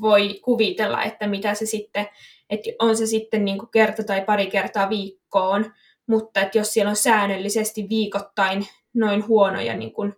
voi 0.00 0.40
kuvitella, 0.44 1.02
että 1.02 1.26
mitä 1.26 1.54
se 1.54 1.66
sitten 1.66 2.06
että 2.50 2.70
on 2.78 2.96
se 2.96 3.06
sitten 3.06 3.44
niin 3.44 3.58
kuin 3.58 3.70
kerta 3.70 4.04
tai 4.04 4.24
pari 4.24 4.46
kertaa 4.46 4.90
viikkoon, 4.90 5.72
mutta 6.06 6.40
että 6.40 6.58
jos 6.58 6.72
siellä 6.72 6.90
on 6.90 6.96
säännöllisesti 6.96 7.86
viikoittain 7.88 8.66
noin 8.94 9.26
huonoja 9.26 9.76
niin 9.76 9.92
kuin, 9.92 10.16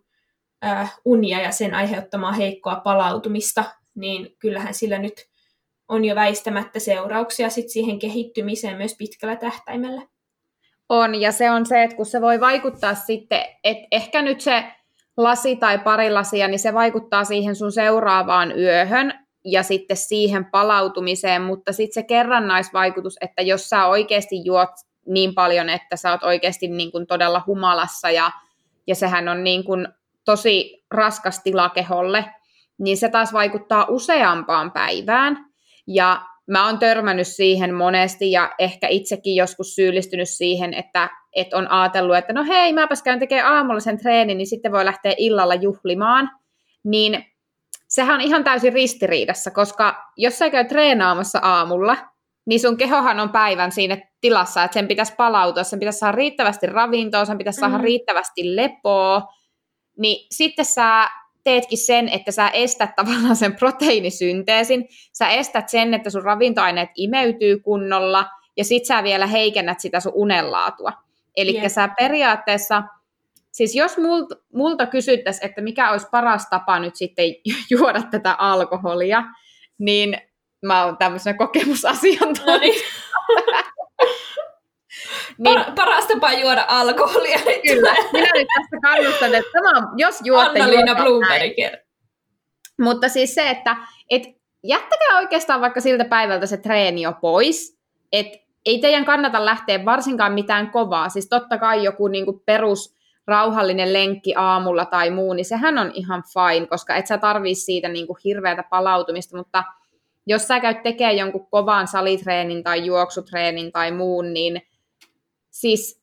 äh, 0.65 1.01
unia 1.05 1.41
ja 1.41 1.53
sen 1.53 1.75
aiheuttamaa 1.75 2.33
heikkoa 2.33 2.77
palautumista, 2.77 3.65
niin 3.95 4.37
kyllähän 4.39 4.75
sillä 4.75 4.99
nyt 4.99 5.29
on 5.89 6.05
jo 6.05 6.15
väistämättä 6.15 6.79
seurauksia 6.79 7.51
sit 7.51 7.69
siihen 7.69 7.99
kehittymiseen 7.99 8.77
myös 8.77 8.97
pitkällä 8.99 9.37
tähtäimellä. 9.37 10.03
On, 10.89 11.21
ja 11.21 11.33
se 11.33 11.51
on 11.51 11.67
se, 11.67 11.83
että 11.83 11.97
kun 11.97 12.07
se 12.07 12.21
voi 12.21 12.41
vaikuttaa 12.41 12.95
sitten, 12.95 13.43
että 13.65 13.87
ehkä 13.93 14.23
nyt 14.23 14.41
se 14.41 14.65
lasi 15.17 15.57
tai 15.57 15.79
pari 15.79 16.11
lasia, 16.11 16.49
niin 16.49 16.59
se 16.59 16.75
vaikuttaa 16.75 17.25
siihen 17.25 17.57
sun 17.57 17.73
seuraavaan 17.73 18.59
yöhön, 18.59 19.20
ja 19.45 19.63
sitten 19.63 19.97
siihen 19.97 20.45
palautumiseen, 20.45 21.43
mutta 21.43 21.73
sitten 21.73 21.95
se 21.95 22.03
kerrannaisvaikutus, 22.03 23.17
että 23.21 23.43
jos 23.43 23.69
sä 23.69 23.87
oikeasti 23.87 24.45
juot 24.45 24.71
niin 25.07 25.35
paljon, 25.35 25.69
että 25.69 25.97
sä 25.97 26.11
oot 26.11 26.23
oikeasti 26.23 26.69
niin 26.69 26.93
kuin 26.93 27.07
todella 27.07 27.43
humalassa 27.47 28.11
ja, 28.11 28.31
ja 28.87 28.95
sehän 28.95 29.29
on 29.29 29.45
niin 29.45 29.65
kuin 29.65 29.89
tosi 30.25 30.85
raskas 30.91 31.43
tila 31.43 31.69
keholle, 31.69 32.25
niin 32.79 32.97
se 32.97 33.09
taas 33.09 33.33
vaikuttaa 33.33 33.87
useampaan 33.89 34.73
päivään. 34.73 35.47
Ja 35.87 36.23
mä 36.47 36.67
oon 36.67 36.79
törmännyt 36.79 37.27
siihen 37.27 37.75
monesti 37.75 38.33
ja 38.33 38.55
ehkä 38.59 38.89
itsekin 38.89 39.37
joskus 39.37 39.75
syyllistynyt 39.75 40.29
siihen, 40.29 40.75
että, 40.75 41.11
että 41.37 41.57
on 41.57 41.71
ajatellut, 41.71 42.17
että 42.17 42.33
no 42.33 42.45
hei, 42.45 42.73
mäpäs 42.73 43.03
käyn 43.03 43.19
tekemään 43.19 43.55
aamullisen 43.55 43.99
treenin, 43.99 44.39
niin 44.39 44.47
sitten 44.47 44.73
voi 44.73 44.85
lähteä 44.85 45.15
illalla 45.17 45.55
juhlimaan. 45.55 46.31
Niin 46.85 47.25
sehän 47.91 48.15
on 48.15 48.21
ihan 48.21 48.45
täysin 48.45 48.73
ristiriidassa, 48.73 49.51
koska 49.51 50.05
jos 50.17 50.39
sä 50.39 50.51
käy 50.51 50.65
treenaamassa 50.65 51.39
aamulla, 51.43 51.97
niin 52.47 52.61
sun 52.61 52.77
kehohan 52.77 53.21
on 53.21 53.29
päivän 53.29 53.73
siinä 53.73 53.97
tilassa, 54.21 54.65
että 54.65 54.75
sen 54.75 54.89
pitäisi 54.89 55.15
palautua, 55.17 55.65
sen 55.65 55.79
pitäisi 55.79 55.99
saada 55.99 56.17
riittävästi 56.17 56.67
ravintoa, 56.67 57.25
sen 57.25 57.39
pitäisi 57.39 57.61
saada 57.61 57.79
mm. 57.79 57.85
riittävästi 57.85 58.57
lepoa, 58.57 59.23
niin 59.99 60.27
sitten 60.31 60.65
sä 60.65 61.09
teetkin 61.45 61.79
sen, 61.79 62.09
että 62.09 62.33
sä 62.33 62.49
estät 62.49 62.97
tavallaan 62.97 63.37
sen 63.37 63.57
proteiinisynteesin, 63.57 64.89
sä 65.13 65.29
estät 65.29 65.69
sen, 65.69 65.95
että 65.95 66.11
sun 66.11 66.23
ravintoaineet 66.23 66.91
imeytyy 66.97 67.59
kunnolla, 67.59 68.27
ja 68.57 68.65
sit 68.65 68.85
sä 68.85 69.03
vielä 69.03 69.27
heikennät 69.27 69.81
sitä 69.81 70.01
sun 70.01 70.13
unenlaatua. 70.15 70.93
Eli 71.37 71.55
yeah. 71.57 71.71
sä 71.71 71.89
periaatteessa 71.99 72.83
Siis 73.53 73.75
jos 73.75 73.99
multa, 73.99 74.37
multa 74.55 74.87
kysyttäisiin, 74.87 75.47
että 75.47 75.61
mikä 75.61 75.91
olisi 75.91 76.07
paras 76.11 76.47
tapa 76.51 76.79
nyt 76.79 76.97
sitten 76.97 77.25
juoda 77.71 78.03
tätä 78.11 78.35
alkoholia, 78.39 79.23
niin 79.79 80.19
mä 80.67 80.85
oon 80.85 80.97
tämmöisenä 80.97 81.37
kokemusasiantuntijana. 81.37 82.53
No 82.55 82.59
niin. 82.59 82.83
niin, 85.39 85.65
paras 85.75 86.07
tapa 86.07 86.33
juoda 86.33 86.65
alkoholia. 86.69 87.39
Kyllä, 87.67 87.95
minä 88.13 88.31
nyt 88.35 88.49
tässä 88.59 88.77
kannustan, 88.83 89.35
että 89.35 89.51
tämä 89.53 89.79
on, 89.79 89.99
jos 89.99 90.21
juotte... 90.25 90.61
Anna-Liina 90.61 90.95
Blumberg. 90.95 91.53
Mutta 92.81 93.09
siis 93.09 93.35
se, 93.35 93.51
että 93.51 93.77
et 94.11 94.23
jättäkää 94.65 95.19
oikeastaan 95.19 95.61
vaikka 95.61 95.81
siltä 95.81 96.05
päivältä 96.05 96.47
se 96.47 96.57
treeni 96.57 97.03
jo 97.03 97.13
pois, 97.21 97.79
että 98.13 98.39
ei 98.67 98.79
teidän 98.79 99.05
kannata 99.05 99.45
lähteä 99.45 99.85
varsinkaan 99.85 100.33
mitään 100.33 100.71
kovaa. 100.71 101.09
Siis 101.09 101.29
totta 101.29 101.59
kai 101.59 101.85
joku 101.85 102.09
niinku 102.09 102.43
perus 102.47 103.00
rauhallinen 103.27 103.93
lenkki 103.93 104.35
aamulla 104.37 104.85
tai 104.85 105.11
muu, 105.11 105.33
niin 105.33 105.45
sehän 105.45 105.79
on 105.79 105.91
ihan 105.95 106.23
fine, 106.33 106.67
koska 106.67 106.95
et 106.95 107.07
sä 107.07 107.19
tarvii 107.19 107.55
siitä 107.55 107.89
niin 107.89 108.07
kuin 108.07 108.19
hirveätä 108.25 108.65
palautumista, 108.71 109.37
mutta 109.37 109.65
jos 110.27 110.49
sä 110.49 110.61
käyt 110.61 110.83
tekemään 110.83 111.17
jonkun 111.17 111.47
kovan 111.51 111.87
salitreenin 111.89 112.63
tai 112.63 112.87
juoksutreenin 112.87 113.73
tai 113.73 113.93
muun, 113.93 114.33
niin 114.33 114.63
siis 115.51 116.01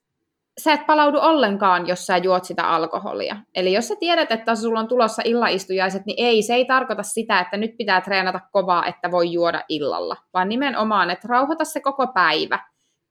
sä 0.58 0.73
et 0.73 0.86
palaudu 0.86 1.17
ollenkaan, 1.21 1.88
jos 1.88 2.06
sä 2.06 2.17
juot 2.17 2.45
sitä 2.45 2.69
alkoholia. 2.69 3.38
Eli 3.56 3.73
jos 3.73 3.88
sä 3.88 3.95
tiedät, 3.99 4.32
että 4.32 4.56
sulla 4.56 4.80
on 4.80 4.88
tulossa 4.88 5.21
illaistujaiset, 5.25 6.06
niin 6.06 6.25
ei, 6.25 6.41
se 6.41 6.53
ei 6.53 6.65
tarkoita 6.65 7.03
sitä, 7.03 7.39
että 7.39 7.58
nyt 7.58 7.77
pitää 7.77 8.01
treenata 8.01 8.39
kovaa, 8.51 8.86
että 8.86 9.12
voi 9.12 9.32
juoda 9.32 9.63
illalla, 9.69 10.15
vaan 10.34 10.49
nimenomaan, 10.49 11.10
että 11.10 11.27
rauhoita 11.27 11.65
se 11.65 11.80
koko 11.80 12.08
päivä. 12.08 12.60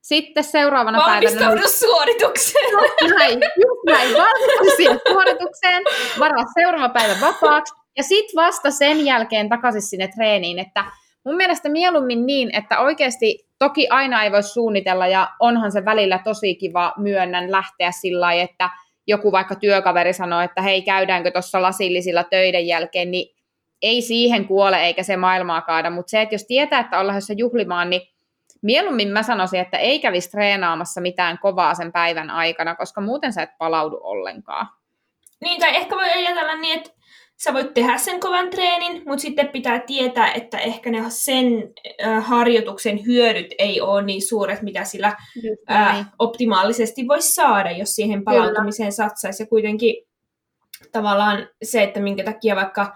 Sitten 0.07 0.43
seuraavana 0.43 0.97
Valmistaudu 0.97 1.37
päivänä... 1.37 1.49
Valmistaudu 1.49 1.93
suoritukseen. 1.93 2.73
Näin, 3.17 3.39
just 3.39 3.81
näin. 3.85 4.13
Valmistaudu 4.13 4.75
siihen 4.77 4.99
suoritukseen, 5.07 5.83
varaa 6.19 6.43
seuraava 6.53 6.89
päivä 6.89 7.13
vapaaksi, 7.21 7.73
ja 7.97 8.03
sitten 8.03 8.35
vasta 8.35 8.71
sen 8.71 9.05
jälkeen 9.05 9.49
takaisin 9.49 9.81
sinne 9.81 10.07
treeniin, 10.15 10.59
että 10.59 10.85
mun 11.25 11.35
mielestä 11.35 11.69
mieluummin 11.69 12.25
niin, 12.25 12.55
että 12.55 12.79
oikeasti 12.79 13.47
toki 13.59 13.87
aina 13.89 14.23
ei 14.23 14.31
voi 14.31 14.43
suunnitella, 14.43 15.07
ja 15.07 15.27
onhan 15.39 15.71
se 15.71 15.85
välillä 15.85 16.19
tosi 16.23 16.55
kiva 16.55 16.93
myönnän 16.97 17.51
lähteä 17.51 17.91
sillä 17.91 18.21
lailla, 18.21 18.43
että 18.43 18.69
joku 19.07 19.31
vaikka 19.31 19.55
työkaveri 19.55 20.13
sanoo, 20.13 20.41
että 20.41 20.61
hei, 20.61 20.81
käydäänkö 20.81 21.31
tuossa 21.31 21.61
lasillisilla 21.61 22.23
töiden 22.23 22.67
jälkeen, 22.67 23.11
niin 23.11 23.35
ei 23.81 24.01
siihen 24.01 24.47
kuole 24.47 24.85
eikä 24.85 25.03
se 25.03 25.17
maailmaa 25.17 25.61
kaada, 25.61 25.89
mutta 25.89 26.09
se, 26.09 26.21
että 26.21 26.35
jos 26.35 26.45
tietää, 26.47 26.79
että 26.79 26.99
ollaan 26.99 27.21
juhlimaan, 27.37 27.89
niin 27.89 28.01
mieluummin 28.61 29.09
mä 29.09 29.23
sanoisin, 29.23 29.59
että 29.59 29.77
ei 29.77 29.99
kävisi 29.99 30.31
treenaamassa 30.31 31.01
mitään 31.01 31.39
kovaa 31.39 31.73
sen 31.75 31.91
päivän 31.91 32.29
aikana, 32.29 32.75
koska 32.75 33.01
muuten 33.01 33.33
sä 33.33 33.41
et 33.41 33.57
palaudu 33.57 33.99
ollenkaan. 34.01 34.67
Niin, 35.41 35.59
tai 35.59 35.75
ehkä 35.75 35.95
voi 35.95 36.09
ajatella 36.09 36.55
niin, 36.55 36.77
että 36.77 36.89
sä 37.43 37.53
voit 37.53 37.73
tehdä 37.73 37.97
sen 37.97 38.19
kovan 38.19 38.49
treenin, 38.49 39.03
mutta 39.05 39.21
sitten 39.21 39.47
pitää 39.47 39.79
tietää, 39.79 40.31
että 40.31 40.57
ehkä 40.57 40.91
ne 40.91 41.03
sen 41.09 41.45
äh, 42.05 42.25
harjoituksen 42.25 43.05
hyödyt 43.05 43.47
ei 43.57 43.81
ole 43.81 44.01
niin 44.01 44.27
suuret, 44.27 44.61
mitä 44.61 44.83
sillä 44.83 45.15
äh, 45.71 46.05
optimaalisesti 46.19 47.07
voisi 47.07 47.33
saada, 47.33 47.71
jos 47.71 47.89
siihen 47.89 48.23
palautumiseen 48.23 48.91
satsaisi. 48.91 49.43
Ja 49.43 49.47
kuitenkin 49.47 49.95
tavallaan 50.91 51.49
se, 51.63 51.83
että 51.83 51.99
minkä 51.99 52.23
takia 52.23 52.55
vaikka 52.55 52.93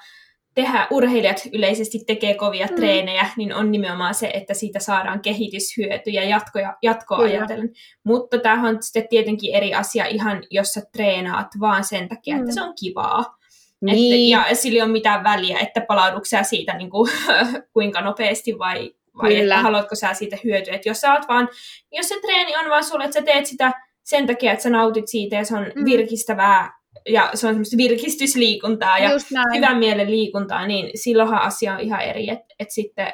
tehdä, 0.53 0.87
urheilijat 0.91 1.41
yleisesti 1.53 1.99
tekee 2.07 2.33
kovia 2.33 2.67
mm. 2.67 2.75
treenejä, 2.75 3.29
niin 3.37 3.53
on 3.53 3.71
nimenomaan 3.71 4.15
se, 4.15 4.31
että 4.33 4.53
siitä 4.53 4.79
saadaan 4.79 5.21
kehityshyötyjä 5.21 6.23
jatkoja, 6.23 6.77
jatkoa 6.81 7.17
Kyllä. 7.17 7.29
ajatellen. 7.29 7.69
Mutta 8.03 8.37
tämähän 8.37 8.75
on 8.75 8.83
sitten 8.83 9.07
tietenkin 9.09 9.55
eri 9.55 9.73
asia 9.73 10.05
ihan, 10.05 10.43
jos 10.49 10.67
sä 10.67 10.81
treenaat 10.93 11.47
vaan 11.59 11.83
sen 11.83 12.09
takia, 12.09 12.35
mm. 12.35 12.41
että 12.41 12.53
se 12.53 12.61
on 12.61 12.73
kivaa. 12.79 13.37
Niin. 13.81 14.35
Että, 14.35 14.49
ja 14.49 14.55
sillä 14.55 14.77
ei 14.77 14.81
ole 14.81 14.91
mitään 14.91 15.23
väliä, 15.23 15.59
että 15.59 15.81
palauduksia 15.81 16.43
siitä 16.43 16.77
niin 16.77 16.89
kuin, 16.89 17.11
kuinka 17.73 18.01
nopeasti 18.01 18.59
vai, 18.59 18.93
vai 19.21 19.37
että 19.37 19.57
haluatko 19.57 19.95
sä 19.95 20.13
siitä 20.13 20.37
hyötyä. 20.43 20.73
Että 20.73 20.89
jos 20.89 21.01
sä 21.01 21.13
oot 21.13 21.27
vaan, 21.27 21.49
jos 21.91 22.07
se 22.07 22.19
treeni 22.21 22.57
on 22.57 22.69
vaan 22.69 22.83
sulle, 22.83 23.03
että 23.03 23.19
sä 23.19 23.25
teet 23.25 23.45
sitä 23.45 23.71
sen 24.03 24.27
takia, 24.27 24.51
että 24.51 24.63
sä 24.63 24.69
nautit 24.69 25.07
siitä 25.07 25.35
ja 25.35 25.45
se 25.45 25.55
on 25.55 25.71
mm. 25.75 25.85
virkistävää 25.85 26.80
ja 27.09 27.29
se 27.33 27.47
on 27.47 27.53
semmoista 27.53 27.77
virkistysliikuntaa 27.77 28.99
ja 28.99 29.09
hyvän 29.55 29.77
mielen 29.77 30.11
liikuntaa, 30.11 30.67
niin 30.67 30.89
silloinhan 30.95 31.41
asia 31.41 31.73
on 31.73 31.79
ihan 31.79 32.01
eri, 32.01 32.29
että 32.29 32.55
et 32.59 32.71
sitten, 32.71 33.13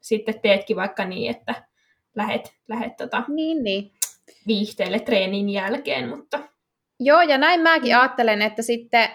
sitten 0.00 0.40
teetkin 0.40 0.76
vaikka 0.76 1.04
niin, 1.04 1.30
että 1.30 1.54
lähet, 2.16 2.54
lähet 2.68 2.96
tota 2.96 3.22
niin, 3.28 3.64
niin. 3.64 3.92
viihteelle 4.46 5.00
treenin 5.00 5.48
jälkeen, 5.48 6.08
mutta... 6.08 6.40
Joo, 7.00 7.22
ja 7.22 7.38
näin 7.38 7.60
mäkin 7.60 7.96
ajattelen, 7.96 8.42
että 8.42 8.62
sitten 8.62 9.08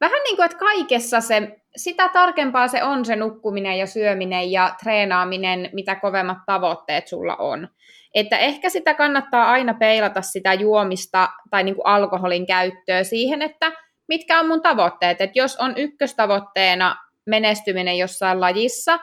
vähän 0.00 0.20
niin 0.24 0.36
kuin, 0.36 0.44
että 0.44 0.58
kaikessa 0.58 1.20
se, 1.20 1.60
sitä 1.76 2.08
tarkempaa 2.08 2.68
se 2.68 2.84
on 2.84 3.04
se 3.04 3.16
nukkuminen 3.16 3.78
ja 3.78 3.86
syöminen 3.86 4.52
ja 4.52 4.74
treenaaminen, 4.82 5.70
mitä 5.72 5.94
kovemmat 5.94 6.38
tavoitteet 6.46 7.08
sulla 7.08 7.36
on. 7.36 7.68
Että 8.14 8.38
ehkä 8.38 8.70
sitä 8.70 8.94
kannattaa 8.94 9.50
aina 9.50 9.74
peilata 9.74 10.22
sitä 10.22 10.54
juomista 10.54 11.28
tai 11.50 11.64
niin 11.64 11.74
kuin 11.74 11.86
alkoholin 11.86 12.46
käyttöä 12.46 13.04
siihen, 13.04 13.42
että 13.42 13.72
mitkä 14.08 14.40
on 14.40 14.48
mun 14.48 14.62
tavoitteet. 14.62 15.20
Että 15.20 15.38
jos 15.38 15.56
on 15.56 15.74
ykköstavoitteena 15.76 16.96
menestyminen 17.26 17.98
jossain 17.98 18.40
lajissa, 18.40 18.98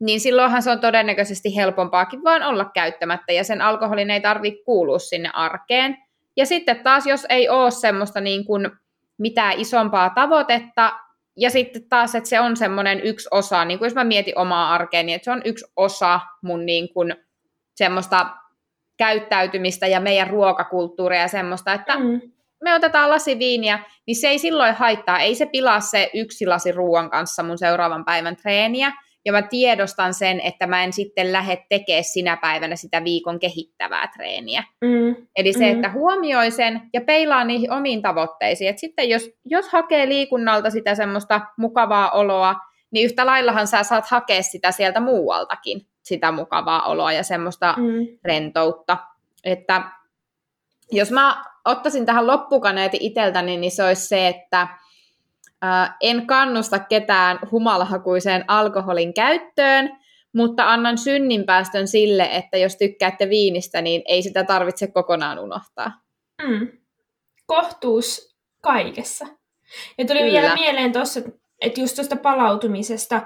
niin 0.00 0.20
silloinhan 0.20 0.62
se 0.62 0.70
on 0.70 0.80
todennäköisesti 0.80 1.56
helpompaakin 1.56 2.24
vaan 2.24 2.42
olla 2.42 2.70
käyttämättä, 2.74 3.32
ja 3.32 3.44
sen 3.44 3.60
alkoholin 3.60 4.10
ei 4.10 4.20
tarvitse 4.20 4.62
kuulua 4.64 4.98
sinne 4.98 5.30
arkeen. 5.32 5.96
Ja 6.36 6.46
sitten 6.46 6.80
taas, 6.80 7.06
jos 7.06 7.26
ei 7.28 7.48
ole 7.48 7.70
semmoista 7.70 8.20
niin 8.20 8.44
kuin 8.44 8.70
mitään 9.18 9.60
isompaa 9.60 10.10
tavoitetta, 10.10 10.92
ja 11.36 11.50
sitten 11.50 11.88
taas, 11.88 12.14
että 12.14 12.28
se 12.28 12.40
on 12.40 12.56
semmoinen 12.56 13.00
yksi 13.00 13.28
osa, 13.30 13.64
niin 13.64 13.78
kuin 13.78 13.86
jos 13.86 13.94
mä 13.94 14.04
mietin 14.04 14.38
omaa 14.38 14.74
arkea, 14.74 15.02
niin 15.02 15.16
että 15.16 15.24
se 15.24 15.30
on 15.30 15.42
yksi 15.44 15.64
osa 15.76 16.20
mun 16.42 16.66
niin 16.66 16.92
kuin 16.94 17.14
semmoista 17.74 18.26
käyttäytymistä 19.02 19.86
ja 19.86 20.00
meidän 20.00 20.30
ruokakulttuuria 20.30 21.20
ja 21.20 21.28
semmoista, 21.28 21.72
että 21.72 21.98
mm. 21.98 22.20
me 22.62 22.74
otetaan 22.74 23.10
lasi 23.10 23.38
viiniä, 23.38 23.78
niin 24.06 24.16
se 24.16 24.28
ei 24.28 24.38
silloin 24.38 24.74
haittaa, 24.74 25.20
ei 25.20 25.34
se 25.34 25.46
pilaa 25.46 25.80
se 25.80 26.10
yksi 26.14 26.46
lasi 26.46 26.72
ruoan 26.72 27.10
kanssa 27.10 27.42
mun 27.42 27.58
seuraavan 27.58 28.04
päivän 28.04 28.36
treeniä, 28.36 28.92
ja 29.24 29.32
mä 29.32 29.42
tiedostan 29.42 30.14
sen, 30.14 30.40
että 30.40 30.66
mä 30.66 30.84
en 30.84 30.92
sitten 30.92 31.32
lähde 31.32 31.64
tekemään 31.68 32.04
sinä 32.04 32.36
päivänä 32.36 32.76
sitä 32.76 33.04
viikon 33.04 33.38
kehittävää 33.38 34.08
treeniä. 34.16 34.64
Mm. 34.80 35.16
Eli 35.36 35.52
se, 35.52 35.64
mm. 35.64 35.76
että 35.76 35.90
huomioi 35.90 36.50
sen 36.50 36.80
ja 36.92 37.00
peilaa 37.00 37.44
niihin 37.44 37.72
omiin 37.72 38.02
tavoitteisiin. 38.02 38.70
Et 38.70 38.78
sitten 38.78 39.08
jos, 39.08 39.30
jos 39.44 39.68
hakee 39.68 40.08
liikunnalta 40.08 40.70
sitä 40.70 40.94
semmoista 40.94 41.40
mukavaa 41.58 42.10
oloa, 42.10 42.54
niin 42.90 43.04
yhtä 43.04 43.26
laillahan 43.26 43.66
sä 43.66 43.82
saat 43.82 44.06
hakea 44.06 44.42
sitä 44.42 44.72
sieltä 44.72 45.00
muualtakin 45.00 45.80
sitä 46.02 46.32
mukavaa 46.32 46.82
oloa 46.86 47.12
ja 47.12 47.22
semmoista 47.22 47.74
mm. 47.76 48.18
rentoutta. 48.24 48.98
Että 49.44 49.82
jos 50.92 51.10
mä 51.10 51.44
ottaisin 51.64 52.06
tähän 52.06 52.26
loppukaneeti 52.26 52.96
itseltäni, 53.00 53.56
niin 53.56 53.70
se 53.70 53.84
olisi 53.84 54.06
se, 54.06 54.28
että 54.28 54.68
en 56.00 56.26
kannusta 56.26 56.78
ketään 56.78 57.38
humalahakuiseen 57.50 58.44
alkoholin 58.48 59.14
käyttöön, 59.14 59.98
mutta 60.34 60.72
annan 60.72 60.98
synninpäästön 60.98 61.88
sille, 61.88 62.28
että 62.32 62.58
jos 62.58 62.76
tykkäätte 62.76 63.28
viinistä, 63.28 63.82
niin 63.82 64.02
ei 64.06 64.22
sitä 64.22 64.44
tarvitse 64.44 64.86
kokonaan 64.86 65.38
unohtaa. 65.38 65.92
Mm. 66.42 66.68
Kohtuus 67.46 68.36
kaikessa. 68.60 69.26
Ja 69.98 70.04
tuli 70.04 70.18
Kyllä. 70.18 70.32
vielä 70.32 70.54
mieleen 70.54 70.92
tuossa, 70.92 71.20
että 71.60 71.80
just 71.80 71.94
tuosta 71.94 72.16
palautumisesta, 72.16 73.22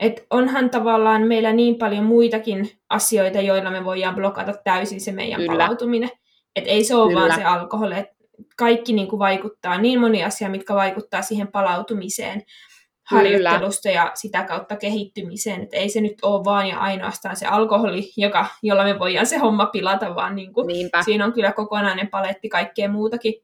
et 0.00 0.26
onhan 0.30 0.70
tavallaan 0.70 1.22
meillä 1.22 1.52
niin 1.52 1.74
paljon 1.78 2.04
muitakin 2.04 2.70
asioita, 2.90 3.40
joilla 3.40 3.70
me 3.70 3.84
voidaan 3.84 4.14
blokata 4.14 4.52
täysin 4.64 5.00
se 5.00 5.12
meidän 5.12 5.40
Kyllä. 5.40 5.52
palautuminen. 5.52 6.10
Et 6.56 6.64
ei 6.66 6.84
se 6.84 6.94
ole 6.94 7.08
Kyllä. 7.08 7.20
vaan 7.20 7.34
se 7.34 7.44
alkoholi. 7.44 7.98
Et 7.98 8.06
kaikki 8.56 8.92
niin 8.92 9.08
kuin 9.08 9.18
vaikuttaa, 9.18 9.78
niin 9.78 10.00
moni 10.00 10.24
asia, 10.24 10.48
mitkä 10.48 10.74
vaikuttaa 10.74 11.22
siihen 11.22 11.48
palautumiseen, 11.48 12.42
harjoittelusta 13.10 13.88
Kyllä. 13.88 14.00
ja 14.00 14.10
sitä 14.14 14.42
kautta 14.42 14.76
kehittymiseen. 14.76 15.62
Et 15.62 15.68
ei 15.72 15.88
se 15.88 16.00
nyt 16.00 16.18
ole 16.22 16.44
vaan 16.44 16.66
ja 16.66 16.78
ainoastaan 16.78 17.36
se 17.36 17.46
alkoholi, 17.46 18.12
joka, 18.16 18.46
jolla 18.62 18.84
me 18.84 18.98
voidaan 18.98 19.26
se 19.26 19.38
homma 19.38 19.66
pilata, 19.66 20.14
vaan 20.14 20.34
niin 20.36 20.52
kuin 20.52 20.66
siinä 21.04 21.24
on 21.24 21.32
kyllä 21.32 21.52
kokonainen 21.52 22.08
paletti 22.08 22.48
kaikkea 22.48 22.88
muutakin, 22.88 23.34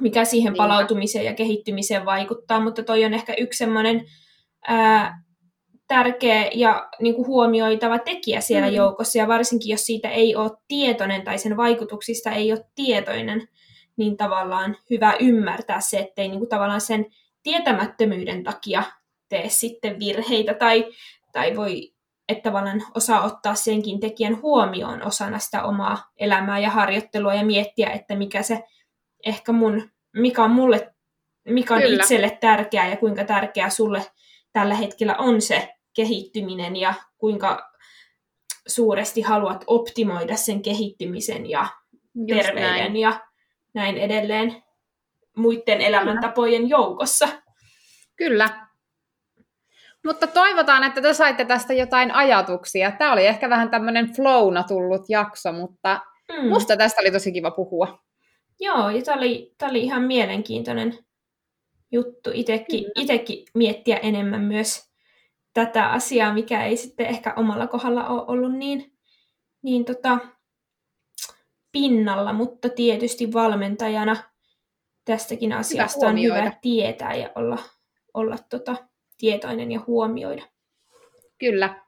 mikä 0.00 0.24
siihen 0.24 0.52
Niinpä. 0.52 0.62
palautumiseen 0.62 1.24
ja 1.24 1.34
kehittymiseen 1.34 2.04
vaikuttaa. 2.04 2.60
Mutta 2.60 2.82
toi 2.82 3.04
on 3.04 3.14
ehkä 3.14 3.34
yksi 3.38 3.58
semmoinen 3.58 4.04
tärkeä 5.92 6.50
ja 6.54 6.88
niin 7.00 7.14
kuin 7.14 7.26
huomioitava 7.26 7.98
tekijä 7.98 8.40
siellä 8.40 8.68
mm. 8.68 8.74
joukossa, 8.74 9.18
ja 9.18 9.28
varsinkin 9.28 9.70
jos 9.70 9.86
siitä 9.86 10.08
ei 10.08 10.36
ole 10.36 10.50
tietoinen 10.68 11.22
tai 11.22 11.38
sen 11.38 11.56
vaikutuksista 11.56 12.30
ei 12.30 12.52
ole 12.52 12.64
tietoinen, 12.74 13.48
niin 13.96 14.16
tavallaan 14.16 14.76
hyvä 14.90 15.14
ymmärtää 15.20 15.80
se, 15.80 15.98
ettei 15.98 16.28
niin 16.28 16.38
kuin 16.38 16.48
tavallaan 16.48 16.80
sen 16.80 17.06
tietämättömyyden 17.42 18.44
takia 18.44 18.82
tee 19.28 19.48
sitten 19.48 19.98
virheitä 19.98 20.54
tai, 20.54 20.84
tai 21.32 21.56
voi 21.56 21.92
että 22.28 22.50
tavallaan 22.50 22.82
osaa 22.94 23.24
ottaa 23.24 23.54
senkin 23.54 24.00
tekijän 24.00 24.42
huomioon 24.42 25.02
osana 25.02 25.38
sitä 25.38 25.62
omaa 25.62 26.10
elämää 26.16 26.58
ja 26.58 26.70
harjoittelua 26.70 27.34
ja 27.34 27.44
miettiä, 27.44 27.90
että 27.90 28.16
mikä 28.16 28.42
se 28.42 28.64
ehkä 29.26 29.52
mun, 29.52 29.90
mikä 30.16 30.44
on 30.44 30.50
mulle, 30.50 30.94
mikä 31.48 31.74
on 31.74 31.82
Kyllä. 31.82 32.02
itselle 32.02 32.38
tärkeää 32.40 32.88
ja 32.88 32.96
kuinka 32.96 33.24
tärkeää 33.24 33.70
sulle 33.70 34.02
tällä 34.52 34.74
hetkellä 34.74 35.16
on 35.16 35.42
se 35.42 35.68
kehittyminen 35.94 36.76
ja 36.76 36.94
kuinka 37.18 37.72
suuresti 38.66 39.20
haluat 39.20 39.64
optimoida 39.66 40.36
sen 40.36 40.62
kehittymisen 40.62 41.50
ja 41.50 41.66
Just 42.14 42.42
terveyden 42.42 42.76
näin. 42.76 42.96
ja 42.96 43.20
näin 43.74 43.96
edelleen 43.96 44.62
muiden 45.36 45.80
elämäntapojen 45.80 46.68
joukossa. 46.68 47.28
Kyllä. 48.16 48.66
Mutta 50.04 50.26
toivotaan, 50.26 50.84
että 50.84 51.00
te 51.00 51.14
saitte 51.14 51.44
tästä 51.44 51.72
jotain 51.72 52.14
ajatuksia. 52.14 52.92
Tämä 52.92 53.12
oli 53.12 53.26
ehkä 53.26 53.50
vähän 53.50 53.70
tämmöinen 53.70 54.14
flowna 54.16 54.62
tullut 54.62 55.02
jakso, 55.08 55.52
mutta 55.52 56.00
mm. 56.32 56.48
musta 56.48 56.76
tästä 56.76 57.00
oli 57.00 57.10
tosi 57.10 57.32
kiva 57.32 57.50
puhua. 57.50 57.98
Joo, 58.60 58.90
ja 58.90 59.02
tämä 59.02 59.16
oli, 59.16 59.54
tämä 59.58 59.70
oli 59.70 59.82
ihan 59.82 60.02
mielenkiintoinen 60.02 60.98
juttu 61.92 62.30
itsekin, 62.34 62.84
itsekin 62.96 63.44
miettiä 63.54 63.96
enemmän 63.96 64.40
myös 64.40 64.91
tätä 65.54 65.86
asiaa, 65.86 66.34
mikä 66.34 66.64
ei 66.64 66.76
sitten 66.76 67.06
ehkä 67.06 67.34
omalla 67.36 67.66
kohdalla 67.66 68.08
ole 68.08 68.24
ollut 68.26 68.52
niin, 68.52 68.98
niin 69.62 69.84
tota, 69.84 70.18
pinnalla, 71.72 72.32
mutta 72.32 72.68
tietysti 72.68 73.32
valmentajana 73.32 74.16
tästäkin 75.04 75.52
asiasta 75.52 76.06
on 76.06 76.22
hyvä 76.22 76.52
tietää 76.60 77.14
ja 77.14 77.30
olla, 77.34 77.58
olla 78.14 78.36
tota, 78.50 78.76
tietoinen 79.18 79.72
ja 79.72 79.80
huomioida. 79.86 80.42
Kyllä. 81.38 81.82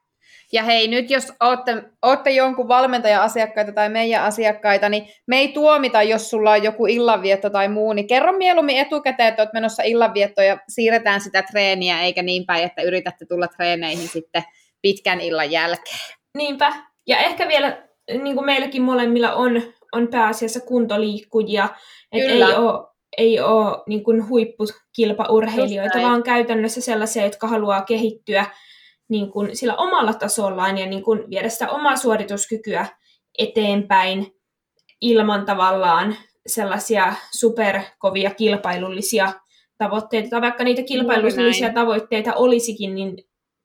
Ja 0.53 0.63
hei, 0.63 0.89
nyt 0.89 1.11
jos 1.11 1.33
olette, 1.41 1.83
olette 2.03 2.31
jonkun 2.31 2.69
valmentaja-asiakkaita 2.69 3.73
tai 3.73 3.89
meidän 3.89 4.23
asiakkaita, 4.23 4.89
niin 4.89 5.09
me 5.27 5.39
ei 5.39 5.49
tuomita, 5.49 6.03
jos 6.03 6.31
sulla 6.31 6.53
on 6.53 6.63
joku 6.63 6.87
illanvietto 6.87 7.51
tai 7.51 7.69
muu, 7.69 7.93
niin 7.93 8.07
kerro 8.07 8.33
mieluummin 8.33 8.79
etukäteen, 8.79 9.29
että 9.29 9.43
olet 9.43 9.53
menossa 9.53 9.83
illanviettoon 9.83 10.47
ja 10.47 10.59
siirretään 10.69 11.21
sitä 11.21 11.43
treeniä, 11.43 12.01
eikä 12.03 12.23
niin 12.23 12.47
päin, 12.47 12.65
että 12.65 12.83
yritätte 12.83 13.27
tulla 13.27 13.49
treeneihin 13.49 14.09
sitten 14.09 14.43
pitkän 14.83 15.21
illan 15.21 15.51
jälkeen. 15.51 15.99
Niinpä. 16.39 16.73
Ja 17.07 17.19
ehkä 17.19 17.49
vielä, 17.49 17.83
niin 18.23 18.37
kuin 18.37 18.47
meilläkin 18.47 18.83
molemmilla 18.83 19.33
on, 19.33 19.63
on 19.93 20.09
pääasiassa 20.09 20.61
kuntoliikkujia, 20.61 21.69
että 22.13 22.33
ei 22.33 22.43
ole 22.43 22.95
ei 23.17 23.41
ole 23.41 23.83
niin 23.87 24.05
kuin 24.05 24.29
huippukilpaurheilijoita, 24.29 26.03
vaan 26.03 26.23
käytännössä 26.23 26.81
sellaisia, 26.81 27.25
jotka 27.25 27.47
haluaa 27.47 27.83
kehittyä 27.83 28.47
niin 29.15 29.31
kuin 29.31 29.57
sillä 29.57 29.75
omalla 29.77 30.15
tasollaan 30.15 30.79
ja 30.79 30.87
niin 30.87 31.03
kuin 31.03 31.31
viedä 31.31 31.49
sitä 31.49 31.71
omaa 31.71 31.97
suorituskykyä 31.97 32.87
eteenpäin 33.39 34.35
ilman 35.01 35.47
tavallaan 35.47 36.17
sellaisia 36.47 37.15
superkovia 37.31 38.31
kilpailullisia 38.31 39.33
tavoitteita, 39.79 40.29
tai 40.31 40.41
vaikka 40.41 40.65
niitä 40.65 40.83
kilpailullisia 40.83 41.67
näin. 41.67 41.75
tavoitteita 41.75 42.35
olisikin, 42.35 42.95
niin 42.95 43.17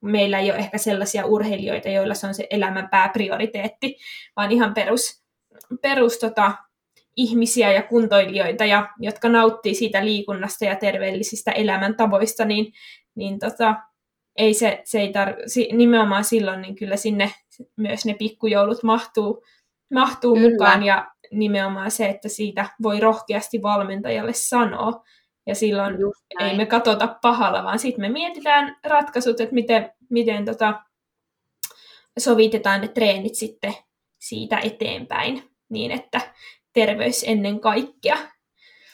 meillä 0.02 0.40
ei 0.40 0.52
ole 0.52 0.60
ehkä 0.60 0.78
sellaisia 0.78 1.26
urheilijoita, 1.26 1.90
joilla 1.90 2.14
se 2.14 2.28
on 2.28 2.34
se 2.34 2.48
elämän 2.50 2.90
pääprioriteetti, 2.90 3.98
vaan 4.36 4.52
ihan 4.52 4.74
perus, 4.74 5.24
perus 5.82 6.18
tota, 6.18 6.52
ihmisiä 7.16 7.72
ja 7.72 7.84
kuntoilijoita, 7.84 8.66
ja, 8.66 8.90
jotka 9.00 9.30
nauttii 9.30 9.76
siitä 9.76 10.06
liikunnasta 10.06 10.66
ja 10.66 10.76
terveellisistä 10.76 11.52
elämäntavoista, 11.52 12.46
niin, 12.46 12.74
niin 13.16 13.40
tota, 13.40 13.76
ei 14.36 14.54
se, 14.54 14.82
se 14.84 15.00
ei 15.00 15.08
tar- 15.12 15.44
si- 15.48 15.70
nimenomaan 15.74 16.24
silloin, 16.24 16.62
niin 16.62 16.76
kyllä 16.76 16.96
sinne 16.96 17.32
myös 17.76 18.06
ne 18.06 18.14
pikkujoulut 18.14 18.84
mahtuu, 18.84 19.46
mahtuu 19.94 20.36
Kyllä. 20.36 20.50
mukaan, 20.50 20.84
ja 20.84 21.12
nimenomaan 21.32 21.92
se, 21.92 22.10
että 22.10 22.30
siitä 22.30 22.70
voi 22.84 23.00
rohkeasti 23.00 23.62
valmentajalle 23.62 24.34
sanoa, 24.34 25.04
ja 25.48 25.56
silloin 25.56 25.96
ei 26.40 26.58
me 26.58 26.66
katsota 26.66 27.16
pahalla, 27.22 27.64
vaan 27.64 27.80
sitten 27.80 28.02
me 28.02 28.10
mietitään 28.10 28.78
ratkaisut, 28.86 29.40
että 29.40 29.56
miten, 29.56 29.92
miten 30.10 30.46
tota, 30.46 30.82
sovitetaan 32.20 32.82
ne 32.82 32.88
treenit 32.88 33.36
sitten 33.36 33.74
siitä 34.20 34.60
eteenpäin, 34.60 35.44
niin 35.70 35.92
että 35.92 36.22
terveys 36.74 37.24
ennen 37.28 37.60
kaikkea, 37.60 38.16
eikä 38.16 38.34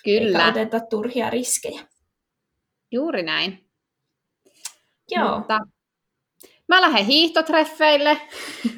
Kyllä, 0.03 0.47
oteta 0.47 0.79
turhia 0.79 1.29
riskejä. 1.29 1.81
juuri 2.91 3.23
näin. 3.23 3.64
Joo, 5.11 5.37
Mutta 5.37 5.59
mä 6.67 6.81
lähden 6.81 7.05
hiihtotreffeille. 7.05 8.21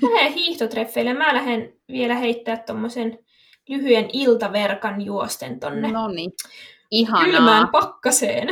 mä 0.02 0.10
lähden 0.14 0.34
hiihtotreffeille. 0.34 1.14
Mä 1.14 1.34
lähden 1.34 1.74
vielä 1.92 2.16
heittää 2.16 2.58
tommosen 2.58 3.20
lyhyen 3.70 4.10
iltaverkan 4.14 5.02
juosten 5.02 5.60
tonne 5.60 5.92
No 5.92 6.08
niin, 6.08 6.32
ihanaa. 6.92 7.26
kylmään 7.26 7.68
pakkaseen. 7.72 8.48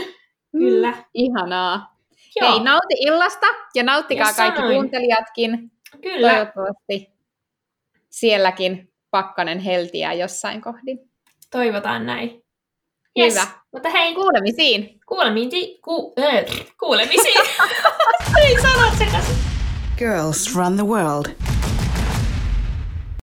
Kyllä. 0.52 0.92
Mm, 0.92 1.04
ihanaa. 1.14 1.96
Joo, 2.42 2.52
Hei, 2.52 2.60
nauti 2.60 2.94
illasta 3.00 3.46
ja 3.76 3.84
nauttikaa 3.84 4.28
Ja 4.30 4.34
kaikki 4.34 4.58
sanoin. 4.60 4.76
kuuntelijatkin. 4.76 5.72
kyllä. 6.02 6.30
Toivottavasti 6.30 7.10
sielläkin 8.10 8.94
pakkanen 9.12 9.60
heltiää 9.60 10.14
jossain 10.14 10.62
kohdin. 10.62 11.00
Toivotaan 11.52 12.06
näin. 12.06 12.44
Hyvä. 13.20 13.48
Mutta 13.72 13.90
hei, 13.90 14.16
Kuulemisiin. 14.16 14.95
Kuulemiin, 15.06 15.50
ti- 15.50 15.80
ku- 15.82 16.14
äh, 16.18 16.46
kuulemisiin. 16.80 17.42
Ei 18.44 18.62
sanat 18.62 18.98
sekaisin. 18.98 19.36
Girls 19.98 20.56
run 20.56 20.76
the 20.76 20.84
world. 20.86 21.26